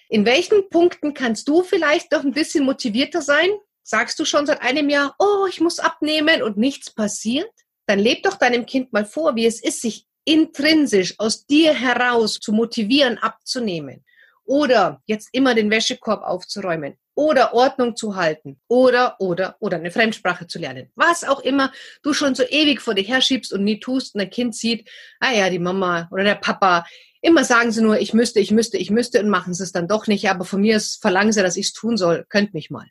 In 0.08 0.26
welchen 0.26 0.70
Punkten 0.70 1.14
kannst 1.14 1.50
du 1.50 1.62
vielleicht 1.62 2.14
noch 2.14 2.24
ein 2.24 2.32
bisschen 2.32 2.64
motivierter 2.64 3.22
sein? 3.22 3.50
Sagst 3.84 4.18
du 4.20 4.26
schon 4.26 4.46
seit 4.46 4.62
einem 4.62 4.90
Jahr, 4.90 5.16
oh, 5.20 5.48
ich 5.50 5.60
muss 5.60 5.80
abnehmen 5.80 6.42
und 6.42 6.56
nichts 6.56 6.94
passiert? 6.94 7.52
Dann 7.88 8.00
leb 8.00 8.24
doch 8.24 8.36
deinem 8.36 8.66
Kind 8.66 8.94
mal 8.94 9.06
vor, 9.06 9.36
wie 9.36 9.46
es 9.46 9.62
ist, 9.62 9.82
sich 9.82 10.06
intrinsisch 10.24 11.20
aus 11.20 11.46
dir 11.46 11.74
heraus 11.74 12.40
zu 12.40 12.54
motivieren, 12.54 13.18
abzunehmen. 13.18 14.06
Oder 14.46 15.02
jetzt 15.06 15.30
immer 15.32 15.56
den 15.56 15.72
Wäschekorb 15.72 16.24
aufzuräumen. 16.24 16.96
Oder 17.16 17.54
Ordnung 17.54 17.96
zu 17.96 18.16
halten. 18.16 18.60
Oder, 18.68 19.16
oder, 19.20 19.56
oder 19.60 19.78
eine 19.78 19.92
Fremdsprache 19.92 20.48
zu 20.48 20.60
lernen. 20.60 20.92
Was 20.96 21.24
auch 21.24 21.40
immer 21.40 21.72
du 22.02 22.14
schon 22.14 22.36
so 22.36 22.44
ewig 22.44 22.82
vor 22.82 22.96
dir 22.96 23.04
herschiebst 23.04 23.54
und 23.54 23.64
nie 23.64 23.80
tust 23.80 24.16
und 24.16 24.20
dein 24.20 24.30
Kind 24.30 24.56
sieht, 24.56 24.90
ah 25.20 25.32
ja, 25.32 25.50
die 25.50 25.60
Mama 25.60 26.10
oder 26.12 26.24
der 26.24 26.36
Papa, 26.36 26.86
immer 27.22 27.46
sagen 27.46 27.72
sie 27.72 27.82
nur, 27.82 28.00
ich 28.00 28.14
müsste, 28.14 28.40
ich 28.40 28.52
müsste, 28.52 28.78
ich 28.78 28.92
müsste 28.92 29.20
und 29.22 29.30
machen 29.30 29.54
sie 29.54 29.64
es 29.64 29.72
dann 29.72 29.88
doch 29.88 30.08
nicht. 30.08 30.30
Aber 30.30 30.44
von 30.44 30.62
mir 30.62 30.76
ist, 30.76 31.02
verlangen 31.02 31.32
sie, 31.32 31.42
dass 31.42 31.58
ich 31.58 31.68
es 31.68 31.74
tun 31.74 31.98
soll. 31.98 32.26
Könnt 32.30 32.54
mich 32.54 32.70
mal. 32.70 32.88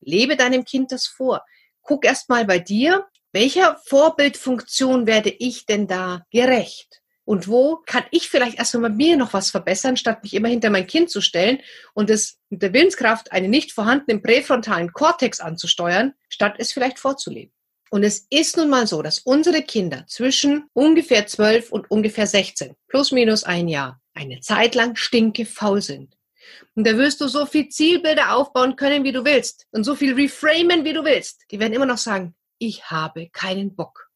Lebe 0.00 0.36
deinem 0.36 0.64
Kind 0.64 0.90
das 0.90 1.06
vor. 1.06 1.44
Guck 1.82 2.04
erst 2.04 2.28
mal 2.28 2.44
bei 2.44 2.58
dir, 2.58 3.06
welcher 3.32 3.78
Vorbildfunktion 3.84 5.06
werde 5.06 5.30
ich 5.30 5.66
denn 5.66 5.86
da 5.86 6.22
gerecht? 6.30 7.02
Und 7.26 7.48
wo 7.48 7.82
kann 7.86 8.04
ich 8.12 8.28
vielleicht 8.30 8.56
erstmal 8.56 8.88
bei 8.88 8.96
mir 8.96 9.16
noch 9.16 9.32
was 9.32 9.50
verbessern, 9.50 9.96
statt 9.96 10.22
mich 10.22 10.32
immer 10.32 10.48
hinter 10.48 10.70
mein 10.70 10.86
Kind 10.86 11.10
zu 11.10 11.20
stellen 11.20 11.58
und 11.92 12.08
es 12.08 12.38
mit 12.50 12.62
der 12.62 12.72
Willenskraft 12.72 13.32
einen 13.32 13.50
nicht 13.50 13.72
vorhandenen 13.72 14.22
präfrontalen 14.22 14.92
Kortex 14.92 15.40
anzusteuern, 15.40 16.14
statt 16.28 16.54
es 16.58 16.72
vielleicht 16.72 17.00
vorzuleben? 17.00 17.52
Und 17.90 18.04
es 18.04 18.26
ist 18.30 18.56
nun 18.56 18.70
mal 18.70 18.86
so, 18.86 19.02
dass 19.02 19.18
unsere 19.18 19.62
Kinder 19.62 20.04
zwischen 20.06 20.68
ungefähr 20.72 21.26
12 21.26 21.72
und 21.72 21.90
ungefähr 21.90 22.28
16, 22.28 22.76
plus 22.86 23.10
minus 23.10 23.42
ein 23.42 23.66
Jahr, 23.66 24.00
eine 24.14 24.38
Zeit 24.40 24.76
lang 24.76 24.94
stinke 24.94 25.46
faul 25.46 25.82
sind. 25.82 26.16
Und 26.76 26.86
da 26.86 26.96
wirst 26.96 27.20
du 27.20 27.26
so 27.26 27.44
viel 27.44 27.68
Zielbilder 27.68 28.36
aufbauen 28.36 28.76
können, 28.76 29.02
wie 29.02 29.12
du 29.12 29.24
willst. 29.24 29.66
Und 29.72 29.82
so 29.82 29.96
viel 29.96 30.14
reframen, 30.14 30.84
wie 30.84 30.92
du 30.92 31.04
willst. 31.04 31.44
Die 31.50 31.58
werden 31.58 31.72
immer 31.72 31.86
noch 31.86 31.98
sagen, 31.98 32.36
ich 32.58 32.88
habe 32.88 33.30
keinen 33.30 33.74
Bock. 33.74 34.10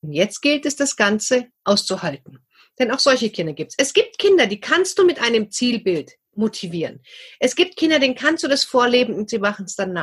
Und 0.00 0.12
jetzt 0.12 0.40
gilt 0.40 0.64
es, 0.64 0.76
das 0.76 0.96
Ganze 0.96 1.48
auszuhalten. 1.64 2.44
Denn 2.78 2.90
auch 2.90 2.98
solche 2.98 3.30
Kinder 3.30 3.52
gibt 3.52 3.72
es. 3.72 3.76
Es 3.78 3.92
gibt 3.92 4.18
Kinder, 4.18 4.46
die 4.46 4.60
kannst 4.60 4.98
du 4.98 5.04
mit 5.04 5.20
einem 5.20 5.50
Zielbild 5.50 6.12
motivieren. 6.34 7.02
Es 7.38 7.54
gibt 7.54 7.76
Kinder, 7.76 7.98
denen 7.98 8.14
kannst 8.14 8.42
du 8.42 8.48
das 8.48 8.64
vorleben 8.64 9.14
und 9.14 9.30
sie 9.30 9.38
machen 9.38 9.66
es 9.66 9.76
dann. 9.76 9.96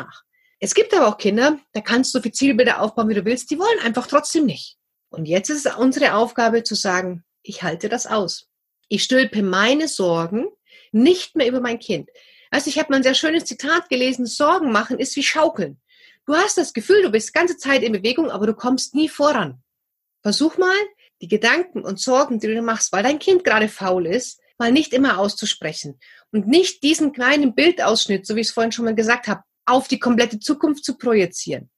Es 0.59 0.73
gibt 0.73 0.93
aber 0.93 1.07
auch 1.07 1.17
Kinder, 1.17 1.59
da 1.73 1.81
kannst 1.81 2.13
du 2.13 2.19
so 2.19 2.23
viele 2.23 2.33
Zielbilder 2.33 2.81
aufbauen, 2.81 3.09
wie 3.09 3.15
du 3.15 3.25
willst, 3.25 3.51
die 3.51 3.59
wollen 3.59 3.79
einfach 3.79 4.07
trotzdem 4.07 4.45
nicht. 4.45 4.77
Und 5.09 5.25
jetzt 5.25 5.49
ist 5.49 5.65
es 5.65 5.75
unsere 5.75 6.13
Aufgabe 6.13 6.63
zu 6.63 6.75
sagen, 6.75 7.23
ich 7.43 7.63
halte 7.63 7.89
das 7.89 8.07
aus. 8.07 8.47
Ich 8.87 9.03
stülpe 9.03 9.43
meine 9.43 9.87
Sorgen 9.87 10.47
nicht 10.91 11.35
mehr 11.35 11.47
über 11.47 11.59
mein 11.59 11.79
Kind. 11.79 12.09
Also 12.49 12.69
ich 12.69 12.77
habe 12.77 12.89
mal 12.91 12.97
ein 12.97 13.03
sehr 13.03 13.15
schönes 13.15 13.45
Zitat 13.45 13.89
gelesen, 13.89 14.25
Sorgen 14.25 14.71
machen 14.71 14.99
ist 14.99 15.15
wie 15.15 15.23
Schaukeln. 15.23 15.81
Du 16.25 16.35
hast 16.35 16.57
das 16.57 16.73
Gefühl, 16.73 17.01
du 17.01 17.09
bist 17.09 17.29
die 17.29 17.33
ganze 17.33 17.57
Zeit 17.57 17.81
in 17.81 17.93
Bewegung, 17.93 18.29
aber 18.29 18.45
du 18.45 18.53
kommst 18.53 18.93
nie 18.93 19.09
voran. 19.09 19.63
Versuch 20.21 20.57
mal, 20.57 20.75
die 21.21 21.27
Gedanken 21.27 21.83
und 21.83 21.99
Sorgen, 21.99 22.39
die 22.39 22.47
du 22.47 22.61
machst, 22.61 22.91
weil 22.91 23.03
dein 23.03 23.19
Kind 23.19 23.43
gerade 23.43 23.69
faul 23.69 24.07
ist, 24.07 24.39
mal 24.57 24.71
nicht 24.71 24.93
immer 24.93 25.19
auszusprechen 25.19 25.99
und 26.31 26.47
nicht 26.47 26.83
diesen 26.83 27.13
kleinen 27.13 27.55
Bildausschnitt, 27.55 28.25
so 28.25 28.35
wie 28.35 28.41
ich 28.41 28.47
es 28.47 28.53
vorhin 28.53 28.71
schon 28.71 28.85
mal 28.85 28.95
gesagt 28.95 29.27
habe, 29.27 29.43
auf 29.65 29.87
die 29.87 29.99
komplette 29.99 30.39
Zukunft 30.39 30.83
zu 30.83 30.97
projizieren, 30.97 31.69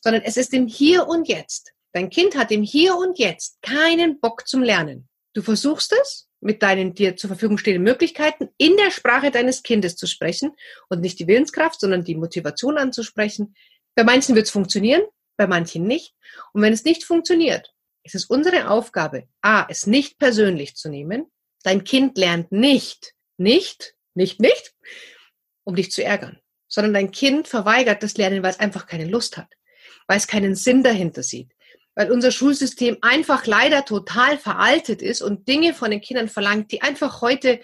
sondern 0.00 0.22
es 0.22 0.36
ist 0.36 0.52
im 0.54 0.66
Hier 0.66 1.06
und 1.06 1.28
Jetzt. 1.28 1.72
Dein 1.92 2.10
Kind 2.10 2.36
hat 2.36 2.50
im 2.50 2.62
Hier 2.62 2.96
und 2.96 3.18
Jetzt 3.18 3.60
keinen 3.62 4.20
Bock 4.20 4.46
zum 4.46 4.62
Lernen. 4.62 5.08
Du 5.34 5.42
versuchst 5.42 5.92
es 6.00 6.28
mit 6.40 6.62
deinen 6.62 6.94
dir 6.94 7.16
zur 7.16 7.28
Verfügung 7.28 7.58
stehenden 7.58 7.84
Möglichkeiten 7.84 8.48
in 8.56 8.76
der 8.76 8.90
Sprache 8.90 9.30
deines 9.30 9.62
Kindes 9.62 9.96
zu 9.96 10.06
sprechen 10.06 10.52
und 10.88 11.00
nicht 11.00 11.18
die 11.18 11.26
Willenskraft, 11.26 11.80
sondern 11.80 12.04
die 12.04 12.14
Motivation 12.14 12.78
anzusprechen. 12.78 13.54
Bei 13.94 14.04
manchen 14.04 14.34
wird 14.34 14.46
es 14.46 14.52
funktionieren, 14.52 15.02
bei 15.36 15.46
manchen 15.46 15.84
nicht. 15.84 16.14
Und 16.52 16.62
wenn 16.62 16.72
es 16.72 16.84
nicht 16.84 17.04
funktioniert, 17.04 17.72
es 18.02 18.14
ist 18.14 18.30
unsere 18.30 18.70
Aufgabe, 18.70 19.28
A, 19.42 19.66
es 19.68 19.86
nicht 19.86 20.18
persönlich 20.18 20.74
zu 20.74 20.88
nehmen. 20.88 21.26
Dein 21.62 21.84
Kind 21.84 22.16
lernt 22.16 22.52
nicht, 22.52 23.14
nicht, 23.36 23.94
nicht, 24.14 24.40
nicht, 24.40 24.74
um 25.64 25.76
dich 25.76 25.90
zu 25.90 26.02
ärgern, 26.02 26.38
sondern 26.68 26.94
dein 26.94 27.10
Kind 27.10 27.48
verweigert 27.48 28.02
das 28.02 28.16
Lernen, 28.16 28.42
weil 28.42 28.50
es 28.50 28.60
einfach 28.60 28.86
keine 28.86 29.06
Lust 29.06 29.36
hat, 29.36 29.52
weil 30.06 30.16
es 30.16 30.26
keinen 30.26 30.54
Sinn 30.54 30.82
dahinter 30.82 31.22
sieht, 31.22 31.52
weil 31.94 32.10
unser 32.10 32.30
Schulsystem 32.30 32.98
einfach 33.02 33.46
leider 33.46 33.84
total 33.84 34.38
veraltet 34.38 35.02
ist 35.02 35.20
und 35.20 35.48
Dinge 35.48 35.74
von 35.74 35.90
den 35.90 36.00
Kindern 36.00 36.28
verlangt, 36.28 36.72
die 36.72 36.82
einfach 36.82 37.20
heute 37.20 37.60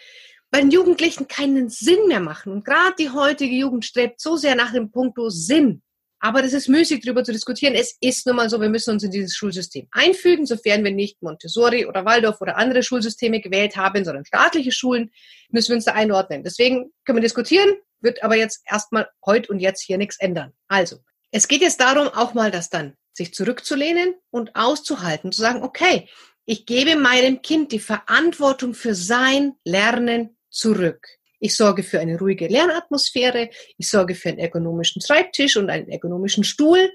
bei 0.51 0.61
den 0.61 0.71
Jugendlichen 0.71 1.29
keinen 1.29 1.69
Sinn 1.69 2.07
mehr 2.07 2.21
machen. 2.21 2.53
Und 2.53 2.65
gerade 2.65 2.95
die 2.99 3.11
heutige 3.11 3.55
Jugend 3.55 3.85
strebt 3.85 4.21
so 4.21 4.37
sehr 4.37 4.55
nach 4.55 4.73
dem 4.73 4.91
Punkto 4.91 5.29
Sinn. 5.29 5.83
Aber 6.19 6.43
das 6.43 6.53
ist 6.53 6.69
müßig, 6.69 7.05
darüber 7.05 7.25
zu 7.25 7.33
diskutieren. 7.33 7.75
Es 7.75 7.97
ist 8.01 8.27
nun 8.27 8.37
mal 8.37 8.49
so, 8.49 8.61
wir 8.61 8.69
müssen 8.69 8.91
uns 8.91 9.03
in 9.03 9.11
dieses 9.11 9.35
Schulsystem 9.35 9.87
einfügen, 9.91 10.47
sofern 10.47 10.83
wir 10.83 10.91
nicht 10.91 11.23
Montessori 11.23 11.87
oder 11.87 12.05
Waldorf 12.05 12.41
oder 12.41 12.57
andere 12.57 12.83
Schulsysteme 12.83 13.41
gewählt 13.41 13.77
haben, 13.77 14.05
sondern 14.05 14.25
staatliche 14.25 14.73
Schulen, 14.73 15.11
müssen 15.51 15.69
wir 15.71 15.77
uns 15.77 15.85
da 15.85 15.93
einordnen. 15.93 16.43
Deswegen 16.43 16.91
können 17.05 17.19
wir 17.19 17.23
diskutieren, 17.23 17.75
wird 18.01 18.23
aber 18.23 18.37
jetzt 18.37 18.63
erstmal 18.71 19.09
heute 19.25 19.53
und 19.53 19.61
jetzt 19.61 19.83
hier 19.83 19.99
nichts 19.99 20.19
ändern. 20.19 20.53
Also, 20.69 20.99
es 21.31 21.49
geht 21.49 21.61
jetzt 21.61 21.81
darum, 21.81 22.09
auch 22.09 22.35
mal 22.35 22.51
das 22.51 22.71
dann 22.71 22.95
sich 23.13 23.35
zurückzulehnen 23.35 24.15
und 24.31 24.57
auszuhalten, 24.57 25.33
zu 25.33 25.41
sagen, 25.41 25.63
okay, 25.63 26.09
ich 26.45 26.67
gebe 26.67 26.97
meinem 26.97 27.43
Kind 27.43 27.73
die 27.73 27.81
Verantwortung 27.81 28.75
für 28.75 28.95
sein 28.95 29.55
Lernen 29.65 30.37
zurück. 30.51 31.07
Ich 31.47 31.55
sorge 31.55 31.85
für 31.85 32.01
eine 32.01 32.19
ruhige 32.19 32.49
Lernatmosphäre. 32.49 33.51
Ich 33.79 33.89
sorge 33.89 34.17
für 34.17 34.31
einen 34.31 34.41
ergonomischen 34.41 35.01
Schreibtisch 35.01 35.57
und 35.57 35.71
einen 35.71 35.89
ergonomischen 35.89 36.43
Stuhl. 36.43 36.93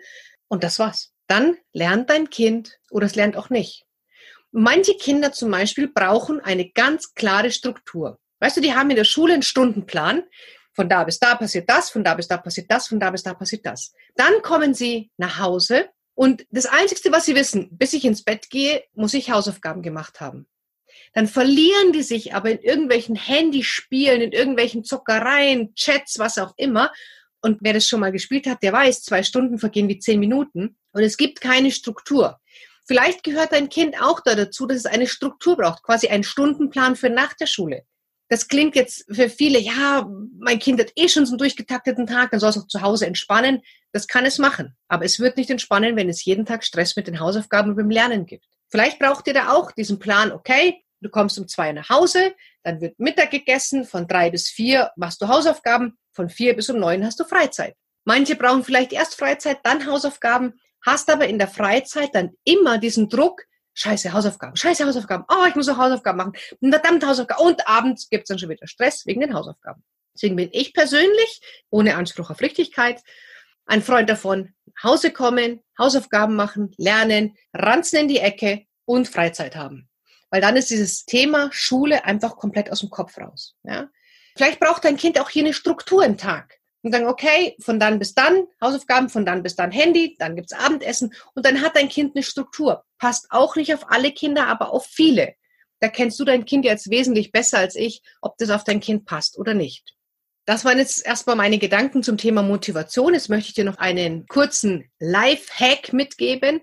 Und 0.50 0.66
das 0.66 0.78
war's. 0.78 1.14
Dann 1.28 1.56
lernt 1.72 2.10
dein 2.10 2.30
Kind 2.30 2.78
oder 2.90 3.06
es 3.06 3.16
lernt 3.16 3.38
auch 3.38 3.50
nicht. 3.50 3.86
Manche 4.52 4.98
Kinder 4.98 5.32
zum 5.32 5.52
Beispiel 5.52 5.88
brauchen 5.88 6.42
eine 6.42 6.70
ganz 6.70 7.14
klare 7.14 7.50
Struktur. 7.50 8.20
Weißt 8.42 8.58
du, 8.58 8.62
die 8.62 8.74
haben 8.74 8.90
in 8.90 8.98
der 8.98 9.06
Schule 9.06 9.36
einen 9.36 9.42
Stundenplan. 9.42 10.24
Von 10.74 10.90
da 10.90 11.06
bis 11.06 11.18
da 11.18 11.36
passiert 11.36 11.70
das, 11.70 11.90
von 11.90 12.04
da 12.04 12.16
bis 12.16 12.28
da 12.28 12.36
passiert 12.36 12.70
das, 12.70 12.90
von 12.90 13.00
da 13.00 13.10
bis 13.10 13.24
da 13.24 13.34
passiert 13.34 13.66
das. 13.66 13.94
Dann 14.18 14.42
kommen 14.42 14.74
sie 14.74 15.12
nach 15.16 15.40
Hause 15.40 15.88
und 16.14 16.46
das 16.52 16.66
Einzige, 16.66 17.14
was 17.14 17.24
sie 17.24 17.36
wissen, 17.36 17.70
bis 17.78 17.94
ich 17.94 18.04
ins 18.04 18.26
Bett 18.26 18.50
gehe, 18.50 18.84
muss 18.96 19.14
ich 19.14 19.32
Hausaufgaben 19.32 19.82
gemacht 19.82 20.20
haben. 20.20 20.46
Dann 21.14 21.28
verlieren 21.28 21.92
die 21.94 22.04
sich 22.04 22.34
aber 22.34 22.52
in 22.52 22.60
irgendwelchen 22.60 23.16
Handyspielen, 23.16 24.22
in 24.22 24.32
irgendwelchen 24.32 24.84
Zockereien, 24.84 25.74
Chats, 25.76 26.20
was 26.20 26.38
auch 26.38 26.54
immer. 26.58 26.92
Und 27.42 27.60
wer 27.62 27.74
das 27.74 27.88
schon 27.88 28.00
mal 28.00 28.12
gespielt 28.12 28.48
hat, 28.48 28.62
der 28.64 28.74
weiß, 28.74 29.04
zwei 29.04 29.24
Stunden 29.24 29.58
vergehen 29.58 29.88
wie 29.88 30.00
zehn 30.00 30.20
Minuten 30.20 30.78
und 30.92 31.04
es 31.04 31.18
gibt 31.18 31.42
keine 31.42 31.72
Struktur. 31.72 32.40
Vielleicht 32.86 33.24
gehört 33.24 33.54
dein 33.54 33.70
Kind 33.70 34.02
auch 34.02 34.20
da 34.20 34.36
dazu, 34.36 34.66
dass 34.66 34.78
es 34.78 34.86
eine 34.86 35.08
Struktur 35.08 35.58
braucht, 35.58 35.84
quasi 35.84 36.08
einen 36.08 36.24
Stundenplan 36.24 36.96
für 36.96 37.10
nach 37.10 37.34
der 37.34 37.48
Schule. 37.48 37.84
Das 38.28 38.48
klingt 38.48 38.76
jetzt 38.76 39.06
für 39.14 39.30
viele, 39.30 39.60
ja, 39.60 40.10
mein 40.40 40.60
Kind 40.60 40.80
hat 40.80 40.94
eh 40.96 41.10
schon 41.10 41.26
so 41.26 41.34
einen 41.34 41.40
durchgetakteten 41.40 42.08
Tag, 42.08 42.32
dann 42.32 42.40
soll 42.40 42.52
es 42.52 42.58
auch 42.58 42.68
zu 42.68 42.82
Hause 42.82 43.06
entspannen. 43.06 43.62
Das 43.92 44.08
kann 44.08 44.26
es 44.26 44.38
machen. 44.38 44.78
Aber 44.88 45.04
es 45.04 45.20
wird 45.20 45.36
nicht 45.36 45.50
entspannen, 45.50 45.98
wenn 45.98 46.08
es 46.08 46.24
jeden 46.24 46.46
Tag 46.46 46.64
Stress 46.64 46.96
mit 46.96 47.08
den 47.08 47.20
Hausaufgaben 47.20 47.72
und 47.72 47.76
beim 47.76 47.90
Lernen 47.90 48.26
gibt. 48.26 48.46
Vielleicht 48.72 48.98
braucht 48.98 49.28
ihr 49.28 49.34
da 49.34 49.52
auch 49.52 49.72
diesen 49.72 50.00
Plan, 50.00 50.32
okay, 50.32 50.84
Du 51.02 51.10
kommst 51.10 51.40
um 51.40 51.48
zwei 51.48 51.72
nach 51.72 51.90
Hause, 51.90 52.36
dann 52.64 52.80
wird 52.80 53.00
Mittag 53.00 53.32
gegessen, 53.32 53.86
von 53.86 54.08
drei 54.08 54.30
bis 54.30 54.50
vier 54.50 54.92
machst 54.96 55.20
du 55.22 55.28
Hausaufgaben, 55.28 55.98
von 56.12 56.30
vier 56.30 56.56
bis 56.56 56.70
um 56.70 56.80
neun 56.80 57.04
hast 57.04 57.20
du 57.20 57.24
Freizeit. 57.24 57.76
Manche 58.06 58.36
brauchen 58.36 58.64
vielleicht 58.64 58.94
erst 58.94 59.16
Freizeit, 59.16 59.60
dann 59.64 59.88
Hausaufgaben, 59.88 60.60
hast 60.86 61.10
aber 61.10 61.28
in 61.28 61.40
der 61.40 61.48
Freizeit 61.48 62.14
dann 62.14 62.32
immer 62.44 62.78
diesen 62.78 63.10
Druck, 63.10 63.42
scheiße 63.74 64.14
Hausaufgaben, 64.14 64.56
scheiße 64.56 64.86
Hausaufgaben, 64.86 65.26
oh, 65.28 65.46
ich 65.48 65.56
muss 65.56 65.70
auch 65.70 65.78
Hausaufgaben 65.78 66.18
machen, 66.18 66.34
verdammt 66.62 67.04
Hausaufgaben. 67.04 67.48
Und 67.48 67.68
abends 67.68 68.08
gibt's 68.10 68.28
dann 68.28 68.38
schon 68.38 68.50
wieder 68.50 68.68
Stress 68.68 69.06
wegen 69.08 69.22
den 69.22 69.34
Hausaufgaben. 69.34 69.84
Deswegen 70.14 70.36
bin 70.36 70.50
ich 70.52 70.74
persönlich, 70.74 71.42
ohne 71.72 71.96
Anspruch 71.96 72.30
auf 72.30 72.42
Richtigkeit, 72.42 73.02
ein 73.72 73.82
Freund 73.82 74.10
davon, 74.10 74.54
Hause 74.84 75.12
kommen, 75.12 75.62
Hausaufgaben 75.80 76.36
machen, 76.36 76.74
lernen, 76.78 77.38
ranzen 77.54 78.00
in 78.00 78.08
die 78.10 78.20
Ecke 78.20 78.66
und 78.84 79.08
Freizeit 79.08 79.56
haben. 79.56 79.90
Weil 80.30 80.42
dann 80.42 80.58
ist 80.58 80.70
dieses 80.70 81.06
Thema 81.06 81.50
Schule 81.54 82.04
einfach 82.04 82.36
komplett 82.36 82.70
aus 82.70 82.82
dem 82.82 82.90
Kopf 82.90 83.18
raus. 83.18 83.56
Ja? 83.64 83.90
Vielleicht 84.36 84.60
braucht 84.60 84.84
dein 84.84 84.98
Kind 84.98 85.20
auch 85.22 85.30
hier 85.30 85.46
eine 85.46 85.54
Struktur 85.54 86.04
im 86.04 86.18
Tag. 86.18 86.60
Und 86.84 86.94
dann, 86.94 87.06
okay, 87.06 87.56
von 87.60 87.80
dann 87.80 87.98
bis 87.98 88.14
dann 88.14 88.46
Hausaufgaben, 88.60 89.08
von 89.08 89.26
dann 89.26 89.42
bis 89.42 89.56
dann 89.56 89.72
Handy, 89.72 90.18
dann 90.20 90.36
gibt's 90.36 90.52
Abendessen 90.52 91.14
und 91.34 91.46
dann 91.46 91.62
hat 91.62 91.78
dein 91.78 91.88
Kind 91.88 92.16
eine 92.16 92.24
Struktur. 92.24 92.84
Passt 92.98 93.28
auch 93.30 93.56
nicht 93.56 93.74
auf 93.74 93.90
alle 93.90 94.12
Kinder, 94.12 94.48
aber 94.48 94.74
auf 94.74 94.86
viele. 94.86 95.36
Da 95.80 95.88
kennst 95.88 96.20
du 96.20 96.26
dein 96.26 96.44
Kind 96.44 96.66
jetzt 96.66 96.90
wesentlich 96.90 97.32
besser 97.32 97.60
als 97.60 97.76
ich, 97.76 98.02
ob 98.22 98.38
das 98.38 98.50
auf 98.50 98.66
dein 98.66 98.82
Kind 98.82 99.06
passt 99.06 99.38
oder 99.38 99.54
nicht. 99.54 99.96
Das 100.46 100.66
waren 100.66 100.80
jetzt 100.80 101.06
erstmal 101.06 101.36
meine 101.36 101.60
Gedanken 101.60 102.04
zum 102.04 102.18
Thema 102.18 102.42
Motivation. 102.42 103.14
Jetzt 103.14 103.30
möchte 103.30 103.50
ich 103.50 103.54
dir 103.54 103.64
noch 103.64 103.78
einen 103.78 104.26
kurzen 104.28 104.90
Life-Hack 105.00 105.94
mitgeben. 105.94 106.62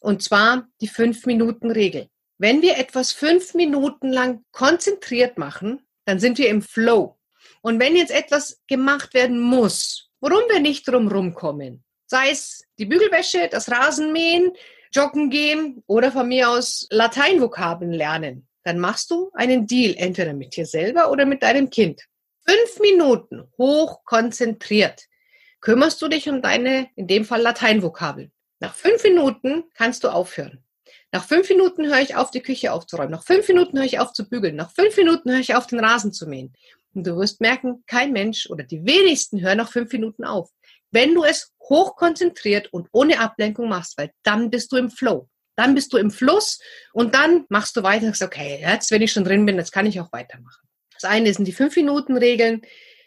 Und 0.00 0.22
zwar 0.22 0.66
die 0.80 0.88
Fünf-Minuten-Regel. 0.88 2.08
Wenn 2.38 2.60
wir 2.60 2.76
etwas 2.76 3.12
fünf 3.12 3.54
Minuten 3.54 4.10
lang 4.10 4.44
konzentriert 4.50 5.38
machen, 5.38 5.86
dann 6.04 6.18
sind 6.18 6.38
wir 6.38 6.48
im 6.48 6.60
Flow. 6.60 7.16
Und 7.60 7.78
wenn 7.78 7.94
jetzt 7.94 8.10
etwas 8.10 8.60
gemacht 8.66 9.14
werden 9.14 9.38
muss, 9.38 10.10
worum 10.20 10.42
wir 10.48 10.58
nicht 10.58 10.88
drum 10.88 11.34
kommen, 11.34 11.84
sei 12.06 12.30
es 12.30 12.64
die 12.78 12.86
Bügelwäsche, 12.86 13.48
das 13.48 13.70
Rasenmähen, 13.70 14.52
Joggen 14.92 15.30
gehen 15.30 15.82
oder 15.86 16.10
von 16.10 16.28
mir 16.28 16.50
aus 16.50 16.86
Lateinvokabeln 16.90 17.92
lernen, 17.92 18.48
dann 18.64 18.78
machst 18.78 19.10
du 19.10 19.30
einen 19.34 19.66
Deal 19.66 19.94
entweder 19.96 20.34
mit 20.34 20.56
dir 20.56 20.66
selber 20.66 21.10
oder 21.10 21.24
mit 21.24 21.42
deinem 21.42 21.70
Kind. 21.70 22.02
Fünf 22.44 22.80
Minuten 22.80 23.48
hoch 23.56 24.04
konzentriert 24.04 25.06
kümmerst 25.60 26.02
du 26.02 26.08
dich 26.08 26.28
um 26.28 26.42
deine, 26.42 26.88
in 26.96 27.06
dem 27.06 27.24
Fall 27.24 27.40
Lateinvokabeln. 27.40 28.32
Nach 28.60 28.74
fünf 28.74 29.02
Minuten 29.04 29.64
kannst 29.74 30.04
du 30.04 30.08
aufhören. 30.08 30.62
Nach 31.12 31.24
fünf 31.24 31.48
Minuten 31.48 31.86
höre 31.86 32.00
ich 32.00 32.16
auf, 32.16 32.30
die 32.30 32.42
Küche 32.42 32.72
aufzuräumen. 32.72 33.12
Nach 33.12 33.24
fünf 33.24 33.46
Minuten 33.48 33.78
höre 33.78 33.86
ich 33.86 33.98
auf 33.98 34.12
zu 34.12 34.28
bügeln. 34.28 34.56
Nach 34.56 34.72
fünf 34.72 34.96
Minuten 34.96 35.30
höre 35.30 35.40
ich 35.40 35.54
auf, 35.54 35.66
den 35.66 35.80
Rasen 35.80 36.12
zu 36.12 36.26
mähen. 36.26 36.52
Und 36.94 37.06
du 37.06 37.16
wirst 37.16 37.40
merken, 37.40 37.84
kein 37.86 38.12
Mensch 38.12 38.48
oder 38.50 38.64
die 38.64 38.84
wenigsten 38.84 39.40
hören 39.40 39.58
nach 39.58 39.70
fünf 39.70 39.92
Minuten 39.92 40.24
auf. 40.24 40.50
Wenn 40.90 41.14
du 41.14 41.24
es 41.24 41.52
hochkonzentriert 41.62 42.72
und 42.72 42.88
ohne 42.92 43.20
Ablenkung 43.20 43.68
machst, 43.68 43.96
weil 43.96 44.10
dann 44.22 44.50
bist 44.50 44.72
du 44.72 44.76
im 44.76 44.90
Flow. 44.90 45.28
Dann 45.56 45.74
bist 45.74 45.92
du 45.92 45.98
im 45.98 46.10
Fluss 46.10 46.60
und 46.92 47.14
dann 47.14 47.44
machst 47.48 47.76
du 47.76 47.82
weiter 47.82 48.06
und 48.06 48.16
sagst, 48.16 48.22
okay, 48.22 48.58
jetzt, 48.60 48.90
wenn 48.90 49.02
ich 49.02 49.12
schon 49.12 49.24
drin 49.24 49.46
bin, 49.46 49.56
jetzt 49.56 49.72
kann 49.72 49.86
ich 49.86 50.00
auch 50.00 50.12
weitermachen. 50.12 50.66
Das 51.02 51.10
eine 51.10 51.34
sind 51.34 51.46
die 51.46 51.52
fünf 51.52 51.74
Minuten 51.74 52.16
Regeln 52.16 52.62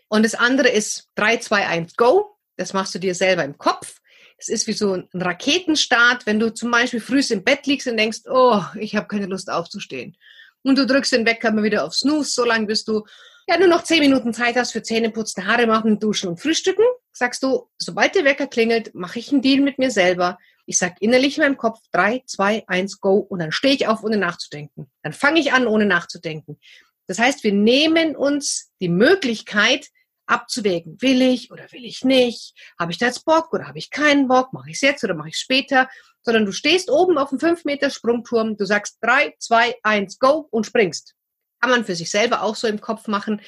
und 0.10 0.24
das 0.24 0.36
andere 0.36 0.68
ist 0.68 1.10
3, 1.16 1.38
2, 1.38 1.68
1, 1.68 1.96
go. 1.96 2.36
Das 2.58 2.74
machst 2.74 2.94
du 2.94 3.00
dir 3.00 3.16
selber 3.16 3.44
im 3.44 3.58
Kopf. 3.58 4.02
Es 4.38 4.50
ist 4.50 4.68
wie 4.68 4.74
so 4.74 4.96
ein 4.96 5.08
Raketenstart, 5.14 6.26
wenn 6.26 6.40
du 6.40 6.54
zum 6.54 6.72
Beispiel 6.72 7.00
früh 7.00 7.22
im 7.30 7.44
Bett 7.44 7.66
liegst 7.68 7.88
und 7.88 7.96
denkst, 7.96 8.22
oh, 8.30 8.62
ich 8.78 8.96
habe 8.96 9.08
keine 9.08 9.28
Lust 9.28 9.50
aufzustehen. 9.50 10.18
Und 10.62 10.78
du 10.78 10.86
drückst 10.86 11.14
den 11.14 11.26
Wecker 11.26 11.52
mal 11.52 11.64
wieder 11.64 11.86
auf 11.86 11.94
Snooze, 11.94 12.32
so 12.32 12.44
lange 12.44 12.66
bis 12.66 12.84
du 12.84 13.06
ja 13.48 13.58
nur 13.58 13.70
noch 13.70 13.84
zehn 13.84 14.00
Minuten 14.00 14.34
Zeit 14.34 14.58
hast 14.58 14.74
für 14.74 14.84
Zähneputzen, 14.84 15.48
Haare 15.48 15.68
machen, 15.68 16.00
duschen 16.00 16.30
und 16.30 16.42
frühstücken. 16.42 16.86
Sagst 17.14 17.44
du, 17.44 17.70
sobald 17.78 18.16
der 18.16 18.26
Wecker 18.26 18.48
klingelt, 18.48 18.94
mache 18.94 19.20
ich 19.20 19.32
einen 19.32 19.42
Deal 19.42 19.62
mit 19.62 19.80
mir 19.80 19.92
selber. 19.92 20.38
Ich 20.66 20.80
sag 20.80 21.02
innerlich 21.02 21.38
in 21.38 21.44
meinem 21.44 21.58
Kopf 21.58 21.80
drei, 21.92 22.24
zwei, 22.26 22.64
eins, 22.68 23.00
go 23.00 23.18
und 23.20 23.40
dann 23.40 23.52
stehe 23.52 23.76
ich 23.76 23.88
auf, 23.88 24.04
ohne 24.04 24.18
nachzudenken. 24.18 24.92
Dann 25.04 25.14
fange 25.14 25.40
ich 25.40 25.54
an, 25.54 25.68
ohne 25.68 25.86
nachzudenken. 25.86 26.58
Das 27.08 27.20
heißt, 27.20 27.44
wir 27.44 27.54
nehmen 27.54 28.16
uns 28.16 28.72
die 28.80 28.90
Möglichkeit, 28.90 29.88
abzuwägen, 30.28 31.02
will 31.02 31.22
ich 31.22 31.52
oder 31.52 31.72
will 31.72 31.86
ich 31.86 32.04
nicht, 32.04 32.54
habe 32.80 32.92
ich 32.92 32.98
da 32.98 33.08
jetzt 33.08 33.26
Bock 33.26 33.54
oder 33.54 33.68
habe 33.68 33.78
ich 33.78 33.92
keinen 33.92 34.28
Bock, 34.28 34.54
mache 34.54 34.70
ich 34.70 34.78
es 34.78 34.82
jetzt 34.82 35.04
oder 35.04 35.14
mache 35.14 35.30
ich 35.30 35.36
es 35.36 35.42
später, 35.42 35.88
sondern 36.24 36.46
du 36.46 36.52
stehst 36.52 36.90
oben 36.90 37.18
auf 37.18 37.30
dem 37.30 37.40
5 37.40 37.66
Meter 37.66 37.90
Sprungturm, 37.90 38.58
du 38.58 38.66
sagst 38.66 38.98
3, 39.02 39.36
2, 39.38 39.76
1, 39.84 40.20
go 40.20 40.48
und 40.50 40.66
springst. 40.66 41.14
Kann 41.62 41.70
man 41.70 41.86
für 41.86 41.96
sich 41.96 42.10
selber 42.10 42.42
auch 42.42 42.56
so 42.56 42.68
im 42.68 42.82
Kopf 42.82 43.08
machen. 43.08 43.42